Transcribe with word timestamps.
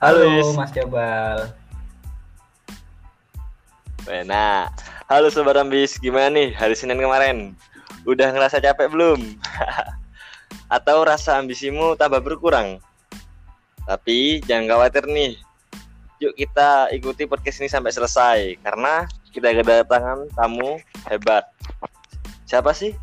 Halo. 0.00 0.56
Mas 0.56 0.72
Jabal. 0.72 1.52
Nah, 4.24 4.72
halo 5.12 5.28
Sobat 5.28 5.60
Ambis, 5.60 6.00
gimana 6.00 6.32
nih 6.32 6.56
hari 6.56 6.72
Senin 6.72 6.96
kemarin? 6.96 7.52
Udah 8.08 8.32
ngerasa 8.32 8.64
capek 8.64 8.88
belum? 8.88 9.20
Atau 10.80 11.04
rasa 11.04 11.36
ambisimu 11.36 12.00
tambah 12.00 12.24
berkurang? 12.24 12.80
Tapi 13.84 14.40
jangan 14.48 14.72
khawatir 14.72 15.04
nih, 15.04 15.36
yuk 16.16 16.32
kita 16.32 16.88
ikuti 16.96 17.28
podcast 17.28 17.60
ini 17.60 17.68
sampai 17.68 17.92
selesai 17.92 18.56
karena 18.64 19.04
kita 19.36 19.52
kedatangan 19.52 20.32
tamu 20.32 20.80
hebat. 21.12 21.44
Siapa 22.48 22.72
sih 22.72 22.96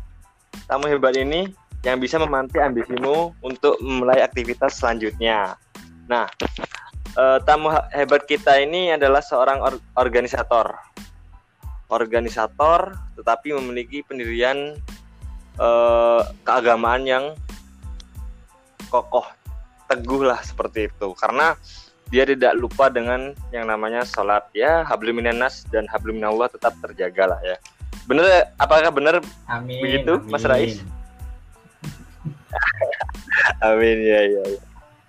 tamu 0.66 0.90
hebat 0.90 1.14
ini 1.14 1.46
yang 1.86 2.02
bisa 2.02 2.18
memanti 2.18 2.58
ambisimu 2.58 3.38
untuk 3.38 3.78
memulai 3.78 4.18
aktivitas 4.18 4.82
selanjutnya? 4.82 5.54
Nah, 6.10 6.26
eh, 7.16 7.38
tamu 7.46 7.72
hebat 7.94 8.26
kita 8.28 8.58
ini 8.60 8.92
adalah 8.92 9.22
seorang 9.22 9.62
or- 9.62 9.84
organisator. 9.96 10.76
Organisator 11.88 12.92
tetapi 13.16 13.56
memiliki 13.56 14.04
pendirian 14.04 14.76
eh, 15.56 16.22
keagamaan 16.44 17.08
yang 17.08 17.24
kokoh, 18.92 19.24
teguh 19.88 20.28
lah 20.28 20.40
seperti 20.44 20.88
itu. 20.92 21.08
Karena 21.16 21.56
dia 22.08 22.24
tidak 22.24 22.56
lupa 22.56 22.88
dengan 22.88 23.36
yang 23.52 23.68
namanya 23.68 24.00
sholat 24.00 24.48
ya 24.56 24.80
hablum 24.88 25.20
minanas 25.20 25.68
dan 25.68 25.84
hablum 25.92 26.16
minallah 26.16 26.48
tetap 26.48 26.72
terjaga 26.80 27.36
lah 27.36 27.40
ya. 27.44 27.56
Bener 28.08 28.24
apakah 28.56 28.88
benar 28.88 29.20
Amin. 29.44 29.84
Begitu, 29.84 30.16
amin. 30.16 30.32
Mas 30.32 30.44
Rais? 30.48 30.80
Amin 33.68 33.98
ya 34.00 34.20
ya. 34.24 34.42
ya. 34.48 34.60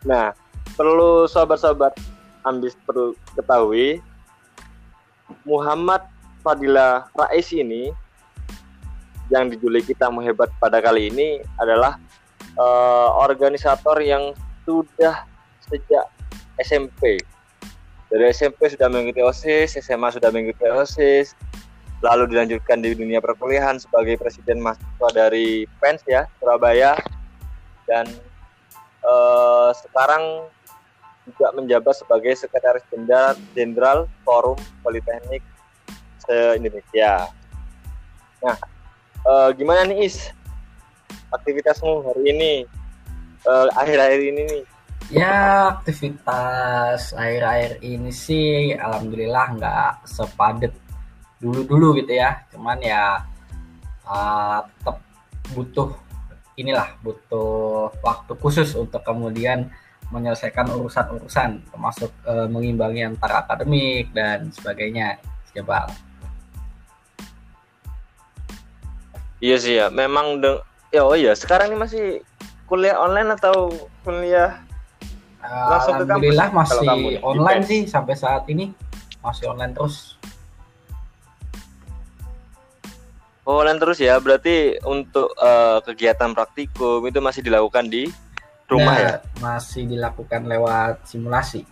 Nah, 0.03 0.25
perlu 0.80 1.27
sobat-sobat 1.27 1.91
ambis 2.47 2.72
perlu 2.88 3.11
ketahui 3.35 3.99
Muhammad 5.44 6.08
Fadila 6.39 7.03
Rais 7.11 7.52
ini 7.52 7.91
yang 9.27 9.52
dijuluki 9.52 9.91
tamu 9.91 10.23
hebat 10.23 10.47
pada 10.63 10.80
kali 10.80 11.11
ini 11.11 11.44
adalah 11.59 12.00
eh, 12.55 13.09
organisator 13.19 14.00
yang 14.00 14.31
sudah 14.63 15.27
sejak 15.67 16.07
SMP. 16.63 17.19
Dari 18.09 18.25
SMP 18.33 18.73
sudah 18.73 18.89
mengikuti 18.89 19.22
OSIS, 19.22 19.77
SMA 19.85 20.09
sudah 20.09 20.33
mengikuti 20.33 20.66
OSIS, 20.66 21.38
lalu 22.02 22.25
dilanjutkan 22.31 22.81
di 22.81 22.97
dunia 22.97 23.22
perkuliahan 23.22 23.77
sebagai 23.77 24.17
presiden 24.17 24.63
mahasiswa 24.63 25.09
dari 25.13 25.67
PENS 25.83 26.02
ya 26.09 26.25
Surabaya 26.39 26.95
dan 27.85 28.09
eh, 29.03 29.69
sekarang 29.75 30.50
juga 31.31 31.53
menjabat 31.55 31.95
sebagai 31.95 32.33
sekretaris 32.35 32.83
jenderal, 32.89 33.38
jenderal 33.53 33.99
Forum 34.25 34.58
Politeknik 34.81 35.45
se-Indonesia. 36.25 37.30
Nah, 38.44 38.58
eh, 39.25 39.50
gimana 39.57 39.85
nih 39.89 40.09
Is 40.09 40.30
aktivitasmu 41.30 42.09
hari 42.09 42.23
ini 42.33 42.52
eh, 43.45 43.67
akhir-akhir 43.77 44.22
ini 44.22 44.41
nih? 44.45 44.63
Ya 45.09 45.73
aktivitas 45.73 47.17
akhir-akhir 47.17 47.81
ini 47.81 48.13
sih 48.13 48.77
alhamdulillah 48.77 49.57
nggak 49.57 49.94
sepadet 50.05 50.69
dulu-dulu 51.41 51.97
gitu 51.97 52.13
ya. 52.13 52.45
Cuman 52.53 52.77
ya 52.77 53.25
uh, 54.05 54.61
tetap 54.69 55.02
butuh 55.57 55.97
inilah 56.59 56.94
butuh 57.02 57.89
waktu 58.03 58.33
khusus 58.38 58.75
untuk 58.75 59.02
kemudian 59.02 59.72
menyelesaikan 60.09 60.69
urusan-urusan 60.73 61.69
termasuk 61.69 62.11
eh, 62.25 62.47
mengimbangi 62.49 63.06
antara 63.06 63.45
akademik 63.45 64.09
dan 64.13 64.50
sebagainya. 64.50 65.22
Coba 65.53 65.89
Iya 69.39 69.56
sih 69.56 69.79
ya, 69.79 69.88
memang 69.88 70.44
deng 70.44 70.59
ya 70.91 71.06
oh 71.06 71.16
iya 71.16 71.31
sekarang 71.31 71.72
ini 71.72 71.78
masih 71.79 72.06
kuliah 72.67 73.00
online 73.00 73.38
atau 73.38 73.72
kuliah 74.03 74.59
Langsung 75.39 75.95
ke 75.95 76.03
kampus 76.03 76.35
Alhamdulillah 76.35 76.50
masih 76.51 76.78
kamu 76.84 77.09
online 77.23 77.63
PES. 77.63 77.69
sih 77.72 77.81
sampai 77.88 78.16
saat 78.19 78.44
ini 78.51 78.75
masih 79.23 79.47
online 79.47 79.72
terus. 79.72 80.19
online 83.47 83.79
terus 83.81 83.97
ya? 83.97 84.19
Berarti 84.22 84.78
untuk 84.85 85.34
eh, 85.39 85.79
kegiatan 85.88 86.35
praktikum 86.35 87.01
itu 87.07 87.17
masih 87.23 87.41
dilakukan 87.41 87.89
di 87.89 88.11
rumah 88.69 88.96
Nah, 88.96 89.02
ya? 89.02 89.13
Masih 89.41 89.84
dilakukan 89.90 90.46
lewat 90.46 91.03
simulasi. 91.09 91.66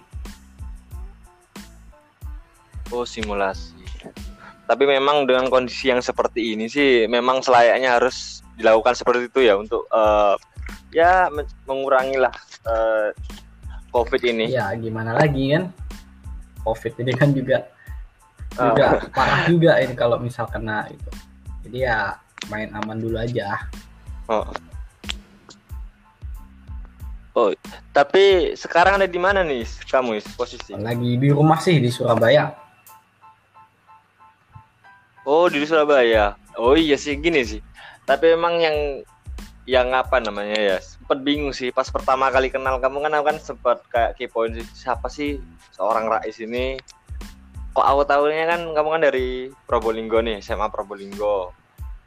Oh 2.90 3.04
simulasi. 3.06 3.76
Tapi 4.68 4.84
memang 4.84 5.24
dengan 5.24 5.48
kondisi 5.48 5.88
yang 5.88 6.04
seperti 6.04 6.56
ini 6.56 6.68
sih, 6.68 7.08
memang 7.08 7.40
selayaknya 7.40 7.96
harus 8.00 8.44
dilakukan 8.60 8.98
seperti 8.98 9.32
itu 9.32 9.40
ya 9.48 9.56
untuk 9.56 9.88
eh, 9.88 10.36
ya 10.92 11.32
men- 11.32 11.48
mengurangi 11.68 12.18
lah 12.20 12.34
eh, 12.68 13.10
COVID 13.96 14.22
ini. 14.28 14.52
Ya 14.52 14.72
gimana 14.76 15.16
lagi 15.16 15.56
kan? 15.56 15.72
Covid 16.68 16.94
ini 17.00 17.12
kan 17.16 17.32
juga 17.32 17.64
Ah. 18.58 18.74
juga 18.74 18.88
parah 19.14 19.46
juga 19.46 19.78
ini 19.78 19.94
kalau 19.94 20.18
misal 20.18 20.50
kena 20.50 20.90
gitu. 20.90 21.10
Jadi 21.68 21.78
ya 21.86 22.18
main 22.50 22.74
aman 22.74 22.98
dulu 22.98 23.20
aja. 23.22 23.70
Oh. 24.26 24.48
Oh, 27.38 27.54
tapi 27.94 28.58
sekarang 28.58 28.98
ada 28.98 29.06
di 29.06 29.22
mana 29.22 29.46
nih 29.46 29.62
kamu 29.86 30.18
Is, 30.18 30.26
posisi? 30.34 30.74
Lagi 30.74 31.22
di 31.22 31.30
rumah 31.30 31.62
sih 31.62 31.78
di 31.78 31.94
Surabaya. 31.94 32.50
Oh 35.22 35.46
di 35.46 35.62
Surabaya. 35.62 36.34
Oh 36.58 36.74
iya 36.74 36.98
sih 36.98 37.14
gini 37.22 37.46
sih. 37.46 37.62
Tapi 38.10 38.34
emang 38.34 38.58
yang 38.58 39.06
yang 39.70 39.94
apa 39.94 40.18
namanya 40.18 40.58
ya 40.58 40.78
sempat 40.82 41.22
bingung 41.22 41.54
sih 41.54 41.70
pas 41.70 41.86
pertama 41.94 42.32
kali 42.34 42.50
kenal 42.50 42.82
kamu 42.82 43.06
kan 43.06 43.14
aku 43.20 43.26
kan 43.30 43.38
sempat 43.38 43.78
kayak 43.92 44.16
kepoin 44.16 44.56
sih 44.56 44.66
siapa 44.72 45.12
sih 45.12 45.44
seorang 45.76 46.08
Rais 46.08 46.40
ini 46.40 46.80
kok 47.76 47.84
aku 47.84 48.08
tahunya 48.08 48.48
kan 48.48 48.62
kamu 48.72 48.88
kan 48.96 49.02
dari 49.04 49.52
Probolinggo 49.68 50.24
nih 50.24 50.40
SMA 50.40 50.72
Probolinggo 50.72 51.52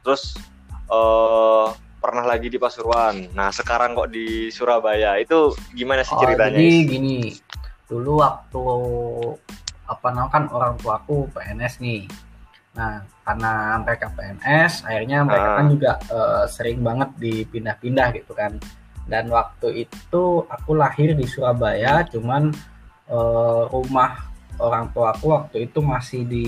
terus 0.00 0.40
eh 0.88 1.68
pernah 2.00 2.24
lagi 2.24 2.48
di 2.48 2.56
Pasuruan 2.56 3.28
nah 3.30 3.52
sekarang 3.52 3.92
kok 3.92 4.08
di 4.08 4.48
Surabaya 4.48 5.14
itu 5.16 5.52
gimana 5.70 6.00
sih 6.00 6.16
Oh, 6.16 6.20
ceritanya 6.20 6.56
jadi 6.56 6.66
Is? 6.66 6.88
gini, 6.88 7.18
dulu 7.86 8.18
waktu 8.18 8.62
apa 9.84 10.08
namanya 10.10 10.30
kan 10.30 10.44
orang 10.48 10.74
tuaku 10.78 11.26
PNS 11.34 11.82
nih. 11.82 12.06
Nah, 12.70 13.02
karena 13.26 13.52
mereka 13.82 14.06
PNS, 14.14 14.86
akhirnya 14.86 15.26
mereka 15.26 15.48
Ah. 15.50 15.56
kan 15.58 15.66
juga 15.66 15.92
eh, 16.06 16.44
sering 16.46 16.78
banget 16.80 17.10
dipindah-pindah 17.18 18.14
gitu 18.14 18.30
kan. 18.30 18.54
Dan 19.04 19.26
waktu 19.26 19.82
itu 19.82 20.22
aku 20.46 20.78
lahir 20.78 21.18
di 21.18 21.26
Surabaya, 21.26 22.06
cuman 22.06 22.54
eh, 23.10 23.62
rumah 23.66 24.30
orang 24.62 24.94
tuaku 24.94 25.34
waktu 25.34 25.66
itu 25.66 25.82
masih 25.82 26.22
di 26.22 26.46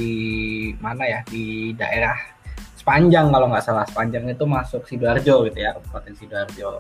mana 0.78 1.02
ya? 1.02 1.20
Di 1.26 1.74
daerah 1.74 2.14
Sepanjang 2.82 3.30
kalau 3.30 3.46
nggak 3.46 3.62
salah. 3.62 3.86
Sepanjang 3.86 4.26
itu 4.26 4.42
masuk 4.42 4.82
Sidoarjo 4.90 5.46
gitu 5.46 5.58
ya, 5.62 5.78
Kabupaten 5.78 6.14
Sidoarjo. 6.18 6.70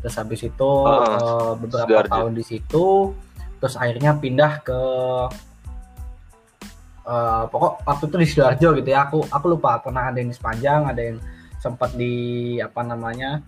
Terus 0.00 0.14
habis 0.16 0.40
itu 0.40 0.70
eh, 0.88 1.52
beberapa 1.60 1.84
Sidoarjo. 1.84 2.12
tahun 2.16 2.32
di 2.32 2.44
situ, 2.48 2.86
terus 3.60 3.76
akhirnya 3.76 4.16
pindah 4.16 4.64
ke 4.64 4.80
eh, 7.04 7.44
pokok 7.52 7.84
waktu 7.84 8.04
itu 8.08 8.16
di 8.16 8.26
sidoarjo 8.32 8.68
gitu 8.80 8.88
ya. 8.88 9.04
Aku 9.04 9.20
aku 9.28 9.46
lupa 9.52 9.84
pernah 9.84 10.08
ada 10.08 10.16
yang 10.16 10.32
di 10.32 10.36
sepanjang, 10.40 10.88
ada 10.88 11.02
yang 11.04 11.20
sempat 11.60 11.92
di 11.92 12.56
apa 12.56 12.80
namanya 12.80 13.44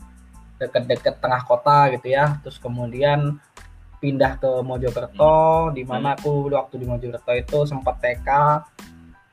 deket-deket 0.61 1.17
tengah 1.25 1.49
kota 1.49 1.89
gitu 1.97 2.13
ya. 2.13 2.45
Terus 2.45 2.61
kemudian 2.61 3.41
pindah 4.05 4.37
ke 4.37 4.61
Mojokerto, 4.61 5.73
di 5.73 5.81
mana 5.89 6.13
aku 6.13 6.53
waktu 6.53 6.77
di 6.77 6.85
Mojokerto 6.85 7.33
itu 7.33 7.59
sempat 7.65 8.05
TK, 8.05 8.29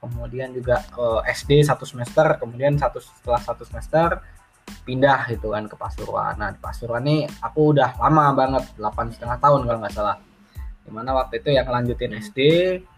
kemudian 0.01 0.49
juga 0.51 0.81
eh, 0.81 1.31
SD 1.31 1.61
satu 1.61 1.85
semester, 1.85 2.41
kemudian 2.41 2.73
satu 2.75 2.97
setelah 2.97 3.39
satu 3.39 3.63
semester 3.63 4.19
pindah 4.81 5.29
gitu 5.29 5.53
kan 5.53 5.69
ke 5.69 5.75
Pasuruan. 5.77 6.33
Nah 6.41 6.49
di 6.51 6.59
Pasuruan 6.59 7.05
ini 7.05 7.29
aku 7.39 7.77
udah 7.77 7.95
lama 8.01 8.33
banget, 8.33 8.63
delapan 8.75 9.13
setengah 9.13 9.37
tahun 9.37 9.61
kalau 9.69 9.79
nggak 9.85 9.93
salah. 9.93 10.17
Di 10.81 10.89
mana 10.89 11.13
waktu 11.13 11.37
itu 11.45 11.53
yang 11.53 11.69
lanjutin 11.69 12.17
SD, 12.17 12.39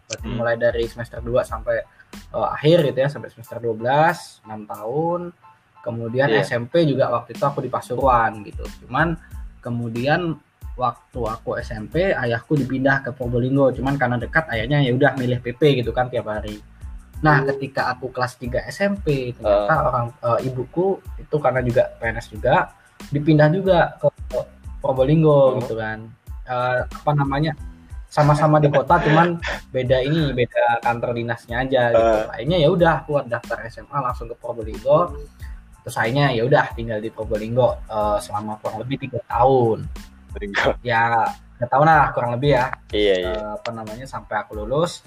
berarti 0.08 0.26
Hmm. 0.28 0.38
mulai 0.40 0.56
dari 0.56 0.88
semester 0.88 1.20
2 1.20 1.44
sampai 1.44 1.84
eh, 2.14 2.48
akhir 2.56 2.86
gitu 2.94 2.98
ya, 3.02 3.10
sampai 3.10 3.30
semester 3.34 3.58
12, 3.60 4.40
6 4.46 4.64
tahun. 4.70 5.22
Kemudian 5.84 6.32
Iya. 6.32 6.46
SMP 6.48 6.88
juga 6.88 7.12
waktu 7.12 7.36
itu 7.36 7.44
aku 7.44 7.60
di 7.60 7.68
Pasuruan 7.68 8.40
gitu. 8.48 8.64
Cuman 8.86 9.18
kemudian 9.60 10.38
waktu 10.74 11.20
aku 11.20 11.58
SMP 11.60 12.14
ayahku 12.14 12.56
dipindah 12.56 13.02
ke 13.02 13.10
Probolinggo, 13.14 13.70
cuman 13.74 13.98
karena 13.98 14.18
dekat 14.18 14.46
ayahnya 14.50 14.82
ya 14.82 14.94
udah 14.94 15.12
milih 15.18 15.42
PP 15.42 15.82
gitu 15.84 15.92
kan 15.92 16.08
tiap 16.10 16.30
hari. 16.30 16.62
Nah, 17.24 17.40
ketika 17.48 17.88
aku 17.96 18.12
kelas 18.12 18.36
3 18.36 18.68
SMP, 18.68 19.32
ternyata 19.32 19.74
orang 19.88 20.06
eh, 20.20 20.48
ibuku 20.52 21.00
itu 21.18 21.36
karena 21.40 21.64
juga 21.64 21.96
PNS 21.98 22.28
juga 22.36 22.76
dipindah 23.10 23.48
juga 23.52 23.96
ke 24.00 24.08
Probolinggo 24.84 25.32
Oh. 25.32 25.64
gitu 25.64 25.80
kan. 25.80 26.04
Eh, 26.44 26.80
apa 26.84 27.12
namanya? 27.16 27.56
sama-sama 28.14 28.62
di 28.62 28.70
kota 28.70 29.02
cuman 29.02 29.42
beda 29.74 29.98
ini 30.06 30.38
beda 30.38 30.86
kantor 30.86 31.18
dinasnya 31.18 31.66
aja 31.66 31.84
gitu. 31.90 32.14
Uh. 32.14 32.30
Akhirnya 32.30 32.58
ya 32.62 32.70
udah 32.70 32.92
aku 33.02 33.26
daftar 33.26 33.58
SMA 33.74 33.98
langsung 33.98 34.30
ke 34.30 34.38
Probolinggo. 34.38 35.18
Terus 35.82 35.98
akhirnya 35.98 36.30
ya 36.30 36.46
udah 36.46 36.78
tinggal 36.78 37.02
di 37.02 37.10
Probolinggo 37.10 37.82
uh, 37.90 38.22
selama 38.22 38.62
kurang 38.62 38.86
lebih 38.86 39.10
tiga 39.10 39.18
tahun. 39.26 39.90
Ya 40.86 41.26
tiga 41.58 41.68
tahun 41.74 41.86
lah 41.90 42.14
kurang 42.14 42.38
lebih 42.38 42.54
ya. 42.54 42.66
Iya 42.94 43.16
iya. 43.18 43.34
Uh, 43.34 43.52
apa 43.58 43.70
namanya 43.74 44.06
sampai 44.06 44.46
aku 44.46 44.62
lulus. 44.62 45.02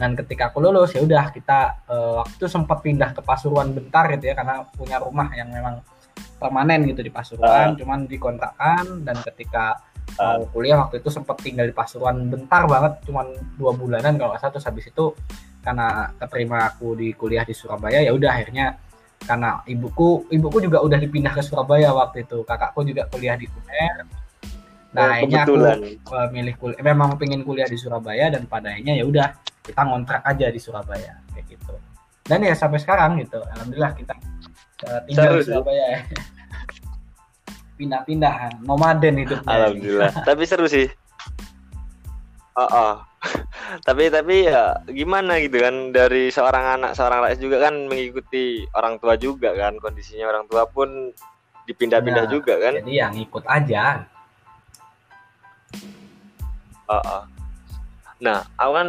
Dan 0.00 0.16
ketika 0.16 0.48
aku 0.48 0.64
lulus 0.64 0.96
ya 0.96 1.04
udah 1.04 1.28
kita 1.28 1.84
uh, 1.84 2.24
waktu 2.24 2.40
itu 2.40 2.48
sempat 2.48 2.80
pindah 2.80 3.12
ke 3.12 3.20
Pasuruan 3.20 3.76
bentar 3.76 4.08
gitu 4.16 4.32
ya 4.32 4.34
karena 4.34 4.64
punya 4.72 4.96
rumah 4.96 5.28
yang 5.36 5.52
memang 5.52 5.84
permanen 6.40 6.88
gitu 6.88 7.04
di 7.04 7.12
Pasuruan, 7.12 7.76
Uh. 7.76 7.84
cuman 7.84 8.08
dikontrakan 8.08 9.04
dan 9.04 9.20
ketika 9.20 9.76
Uh. 10.16 10.40
mau 10.40 10.48
kuliah 10.56 10.80
waktu 10.80 11.04
itu 11.04 11.12
sempat 11.12 11.36
tinggal 11.44 11.68
di 11.68 11.76
Pasuruan 11.76 12.16
bentar 12.32 12.64
banget, 12.64 13.04
cuman 13.04 13.28
dua 13.60 13.76
bulanan 13.76 14.16
kalau 14.16 14.32
nggak 14.32 14.40
salah. 14.40 14.52
Terus 14.56 14.66
habis 14.72 14.84
itu 14.88 15.04
karena 15.60 16.16
keterima 16.16 16.72
aku 16.72 16.96
di 16.96 17.12
kuliah 17.12 17.44
di 17.44 17.52
Surabaya 17.52 18.00
ya 18.00 18.16
udah 18.16 18.32
akhirnya 18.32 18.80
karena 19.20 19.60
ibuku 19.68 20.32
ibuku 20.32 20.64
juga 20.64 20.80
udah 20.80 20.96
dipindah 20.96 21.36
ke 21.36 21.44
Surabaya 21.44 21.92
waktu 21.92 22.24
itu. 22.24 22.40
Kakakku 22.40 22.88
juga 22.88 23.04
kuliah 23.12 23.36
di 23.36 23.44
UNER 23.44 24.08
nah 24.90 25.06
Oh, 25.06 25.14
akhirnya 25.14 25.46
aku 25.46 25.54
uh, 26.10 26.28
milih 26.34 26.54
kuliah 26.58 26.82
memang 26.82 27.14
pengen 27.14 27.46
kuliah 27.46 27.68
di 27.70 27.78
Surabaya 27.78 28.26
dan 28.26 28.50
pada 28.50 28.74
akhirnya 28.74 28.98
ya 28.98 29.06
udah 29.06 29.28
kita 29.64 29.80
ngontrak 29.84 30.22
aja 30.24 30.46
di 30.48 30.60
Surabaya 30.60 31.20
kayak 31.32 31.46
gitu 31.48 31.74
dan 32.26 32.40
ya 32.44 32.54
sampai 32.54 32.78
sekarang 32.78 33.18
gitu 33.20 33.42
alhamdulillah 33.56 33.92
kita 33.96 34.14
uh, 34.86 35.00
tinggal 35.08 35.24
Seru 35.26 35.38
di. 35.40 35.46
Surabaya 35.48 35.84
ya. 35.94 36.00
pindah-pindah 37.80 38.34
nomaden 38.60 39.14
hidupnya 39.24 39.48
Alhamdulillah. 39.48 40.12
tapi 40.28 40.44
seru 40.44 40.68
sih. 40.68 40.84
Oh, 42.52 42.68
oh. 42.68 42.92
tapi 43.88 44.12
tapi 44.12 44.48
ya 44.48 44.76
gimana 44.84 45.40
gitu 45.40 45.60
kan 45.64 45.92
dari 45.92 46.28
seorang 46.28 46.80
anak 46.80 46.92
seorang 46.92 47.24
rakyat 47.24 47.40
juga 47.40 47.56
kan 47.68 47.74
mengikuti 47.88 48.64
orang 48.76 49.00
tua 49.00 49.16
juga 49.16 49.52
kan 49.56 49.80
kondisinya 49.80 50.28
orang 50.28 50.44
tua 50.48 50.68
pun 50.68 51.12
dipindah-pindah 51.68 52.24
Nah, 52.28 52.32
juga 52.32 52.54
kan. 52.60 52.80
jadi 52.84 52.92
yang 53.08 53.14
ikut 53.16 53.44
aja 53.48 54.04
Oh, 56.90 56.98
oh. 56.98 57.22
Nah, 58.18 58.42
aku 58.58 58.72
kan 58.74 58.88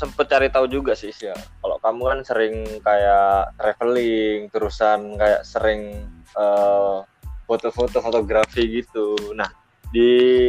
sempet 0.00 0.32
cari 0.32 0.48
tahu 0.48 0.64
juga 0.64 0.96
sih 0.96 1.12
ya. 1.12 1.36
Kalau 1.36 1.76
kamu 1.84 2.02
kan 2.08 2.18
sering 2.24 2.54
kayak 2.80 3.52
traveling, 3.60 4.48
terusan 4.48 5.20
kayak 5.20 5.44
sering 5.44 6.08
eh, 6.32 6.98
foto-foto 7.44 8.00
fotografi 8.00 8.80
gitu. 8.80 9.36
Nah, 9.36 9.52
di 9.92 10.48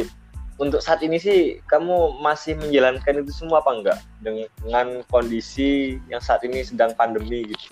untuk 0.56 0.78
saat 0.78 1.02
ini 1.02 1.18
sih 1.18 1.58
kamu 1.66 2.22
masih 2.22 2.54
menjalankan 2.56 3.20
itu 3.20 3.32
semua 3.34 3.60
apa 3.60 3.74
enggak 3.74 3.98
dengan 4.22 5.02
kondisi 5.10 5.98
yang 6.06 6.22
saat 6.22 6.40
ini 6.48 6.64
sedang 6.64 6.96
pandemi 6.96 7.44
gitu. 7.50 7.66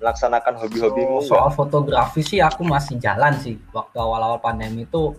Melaksanakan 0.00 0.56
hobi-hobimu 0.60 1.24
So- 1.24 1.36
soal 1.36 1.50
fotografi 1.52 2.20
sih 2.24 2.40
aku 2.40 2.64
masih 2.64 3.00
jalan 3.00 3.36
sih 3.40 3.56
waktu 3.72 3.96
awal-awal 4.00 4.40
pandemi 4.40 4.84
itu 4.84 5.16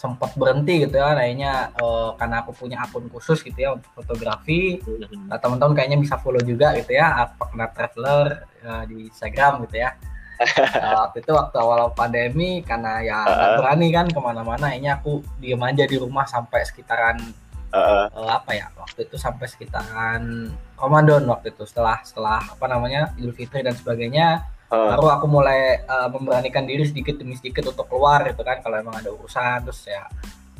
sempat 0.00 0.32
berhenti 0.32 0.88
gitu 0.88 0.96
ya 0.96 1.12
kayaknya 1.12 1.52
eh, 1.76 2.10
karena 2.16 2.40
aku 2.40 2.56
punya 2.56 2.80
akun 2.80 3.04
khusus 3.12 3.44
gitu 3.44 3.58
ya 3.60 3.76
untuk 3.76 3.92
fotografi. 3.92 4.80
Nah, 5.28 5.36
teman-teman 5.36 5.76
kayaknya 5.76 6.00
bisa 6.00 6.16
follow 6.16 6.40
juga 6.40 6.72
gitu 6.80 6.96
ya 6.96 7.28
apa 7.28 7.52
kena 7.52 7.68
traveler 7.68 8.48
eh, 8.64 8.82
di 8.88 8.96
Instagram 9.12 9.68
gitu 9.68 9.84
ya. 9.84 9.92
Nah, 10.80 11.04
waktu 11.04 11.20
itu 11.20 11.36
waktu 11.36 11.56
awal 11.60 11.92
pandemi 11.92 12.64
karena 12.64 13.04
ya 13.04 13.28
nggak 13.28 13.50
berani 13.60 13.88
kan 13.92 14.06
ke 14.08 14.20
mana-mana 14.24 14.72
akhirnya 14.72 14.96
aku 14.96 15.20
diem 15.36 15.60
aja 15.60 15.84
di 15.84 16.00
rumah 16.00 16.24
sampai 16.24 16.64
sekitaran 16.64 17.20
Heeh. 17.68 18.04
eh, 18.08 18.30
apa 18.32 18.56
ya 18.56 18.72
waktu 18.72 19.04
itu 19.04 19.20
sampai 19.20 19.44
sekitaran 19.52 20.48
Ramadan 20.80 21.28
waktu 21.28 21.52
itu 21.52 21.68
setelah 21.68 22.00
setelah 22.00 22.40
apa 22.40 22.64
namanya 22.72 23.12
Idul 23.20 23.36
Fitri 23.36 23.60
dan 23.60 23.76
sebagainya 23.76 24.48
baru 24.70 25.06
aku 25.18 25.26
mulai 25.26 25.82
uh, 25.82 26.06
memberanikan 26.06 26.62
diri 26.62 26.86
sedikit 26.86 27.18
demi 27.18 27.34
sedikit 27.34 27.66
untuk 27.74 27.90
keluar 27.90 28.22
gitu 28.30 28.46
kan 28.46 28.62
kalau 28.62 28.78
emang 28.78 28.94
ada 28.94 29.10
urusan 29.10 29.66
terus 29.66 29.82
ya 29.90 30.06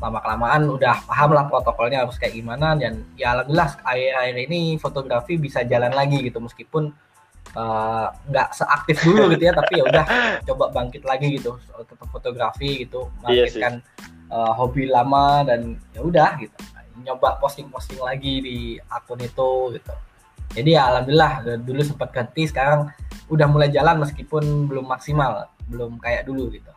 lama 0.00 0.18
kelamaan 0.18 0.66
udah 0.66 0.96
paham 1.06 1.30
lah 1.36 1.44
protokolnya 1.46 2.02
harus 2.02 2.16
kayak 2.16 2.34
gimana 2.34 2.74
dan 2.74 3.04
ya 3.14 3.36
alhamdulillah 3.36 3.70
akhir-akhir 3.84 4.36
ini 4.48 4.60
fotografi 4.80 5.36
bisa 5.36 5.60
jalan 5.62 5.92
lagi 5.92 6.24
gitu 6.24 6.40
meskipun 6.40 6.90
uh, 7.54 8.06
nggak 8.32 8.48
seaktif 8.56 8.96
dulu 9.04 9.30
gitu 9.36 9.46
ya 9.46 9.52
tapi 9.52 9.72
ya 9.78 9.84
udah 9.86 10.04
coba 10.48 10.64
bangkit 10.72 11.02
lagi 11.04 11.36
gitu 11.36 11.60
tetap 11.84 12.08
fotografi 12.08 12.88
gitu 12.88 13.12
Iya 13.28 13.46
bangkitkan 13.46 13.74
uh, 14.30 14.52
hobi 14.56 14.88
lama 14.88 15.44
dan 15.44 15.76
ya 15.92 16.00
udah 16.00 16.30
gitu. 16.40 16.56
Nyoba 17.00 17.40
posting-posting 17.40 18.00
lagi 18.00 18.44
di 18.44 18.58
akun 18.92 19.20
itu 19.24 19.72
gitu. 19.76 19.94
Jadi 20.52 20.76
ya 20.76 20.90
alhamdulillah 20.92 21.32
dulu 21.62 21.80
sempat 21.80 22.12
ganti 22.12 22.44
sekarang 22.44 22.92
udah 23.30 23.46
mulai 23.46 23.70
jalan 23.70 24.02
meskipun 24.02 24.66
belum 24.66 24.90
maksimal 24.90 25.48
belum 25.70 26.02
kayak 26.02 26.26
dulu 26.26 26.50
gitu 26.50 26.70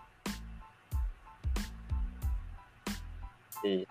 Iya. 3.64 3.88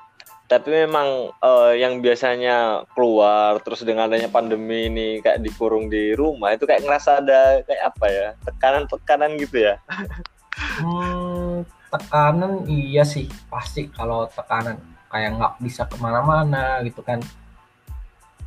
Tapi 0.52 0.68
memang 0.84 1.32
eh, 1.32 1.72
yang 1.80 2.04
biasanya 2.04 2.84
keluar 2.92 3.56
terus 3.64 3.88
dengan 3.88 4.12
adanya 4.12 4.28
pandemi 4.28 4.92
ini 4.92 5.24
kayak 5.24 5.40
dikurung 5.40 5.88
di 5.88 6.12
rumah 6.12 6.52
itu 6.52 6.68
kayak 6.68 6.84
ngerasa 6.84 7.24
ada 7.24 7.64
kayak 7.64 7.82
apa 7.88 8.06
ya 8.12 8.28
tekanan-tekanan 8.44 9.40
gitu 9.40 9.64
ya. 9.72 9.80
hmm, 10.84 11.64
tekanan 11.88 12.68
iya 12.68 13.00
sih 13.00 13.32
pasti 13.48 13.88
kalau 13.88 14.28
tekanan 14.28 14.76
kayak 15.08 15.40
nggak 15.40 15.54
bisa 15.64 15.88
ke 15.88 15.96
mana-mana 15.96 16.84
gitu 16.84 17.00
kan 17.00 17.24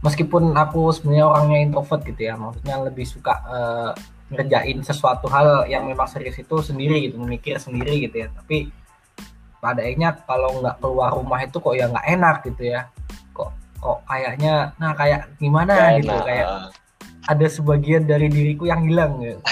meskipun 0.03 0.55
aku 0.55 0.91
sebenarnya 0.91 1.25
orangnya 1.27 1.59
introvert 1.63 2.01
gitu 2.03 2.21
ya 2.27 2.35
maksudnya 2.35 2.75
lebih 2.83 3.05
suka 3.07 3.33
eh, 3.47 3.91
ngerjain 4.33 4.81
sesuatu 4.81 5.29
hal 5.29 5.69
yang 5.69 5.85
memang 5.85 6.09
serius 6.09 6.35
itu 6.41 6.55
sendiri 6.59 7.07
gitu 7.09 7.21
memikir 7.21 7.61
sendiri 7.61 8.09
gitu 8.09 8.25
ya 8.25 8.27
tapi 8.33 8.73
pada 9.61 9.81
akhirnya 9.81 10.17
kalau 10.25 10.61
nggak 10.61 10.77
keluar 10.81 11.13
rumah 11.13 11.39
itu 11.41 11.57
kok 11.57 11.75
ya 11.77 11.85
nggak 11.89 12.07
enak 12.09 12.37
gitu 12.45 12.63
ya 12.73 12.89
kok 13.33 13.53
kok 13.77 14.01
kayaknya 14.09 14.73
nah 14.81 14.93
kayak 14.97 15.29
gimana 15.37 15.97
gitu 16.01 16.09
enak. 16.09 16.25
kayak 16.25 16.47
ada 17.25 17.47
sebagian 17.49 18.05
dari 18.05 18.29
diriku 18.29 18.69
yang 18.69 18.85
hilang 18.85 19.17
gitu. 19.21 19.41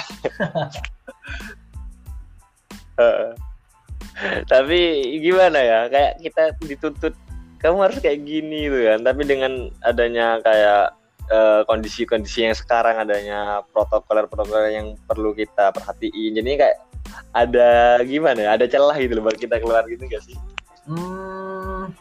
Tapi 4.46 4.80
gimana 5.26 5.58
ya 5.58 5.80
kayak 5.90 6.22
kita 6.22 6.54
dituntut 6.62 7.18
kamu 7.64 7.78
harus 7.80 7.98
kayak 8.04 8.20
gini 8.28 8.68
gitu 8.68 8.80
kan. 8.92 9.00
Tapi 9.08 9.22
dengan 9.24 9.72
adanya 9.80 10.44
kayak 10.44 10.84
eh, 11.32 11.62
kondisi-kondisi 11.64 12.44
yang 12.44 12.56
sekarang 12.56 13.00
adanya 13.00 13.64
protokoler-protokoler 13.72 14.76
yang 14.76 15.00
perlu 15.08 15.32
kita 15.32 15.72
perhatiin. 15.72 16.36
Jadi 16.36 16.60
kayak 16.60 16.78
ada 17.32 17.98
gimana 18.04 18.40
ya? 18.44 18.50
Ada 18.60 18.68
celah 18.68 19.00
gitu 19.00 19.16
loh 19.16 19.24
buat 19.26 19.40
kita 19.40 19.64
keluar 19.64 19.88
gitu 19.88 20.04
gak 20.06 20.24
sih? 20.28 20.36
Hmm, 20.84 21.96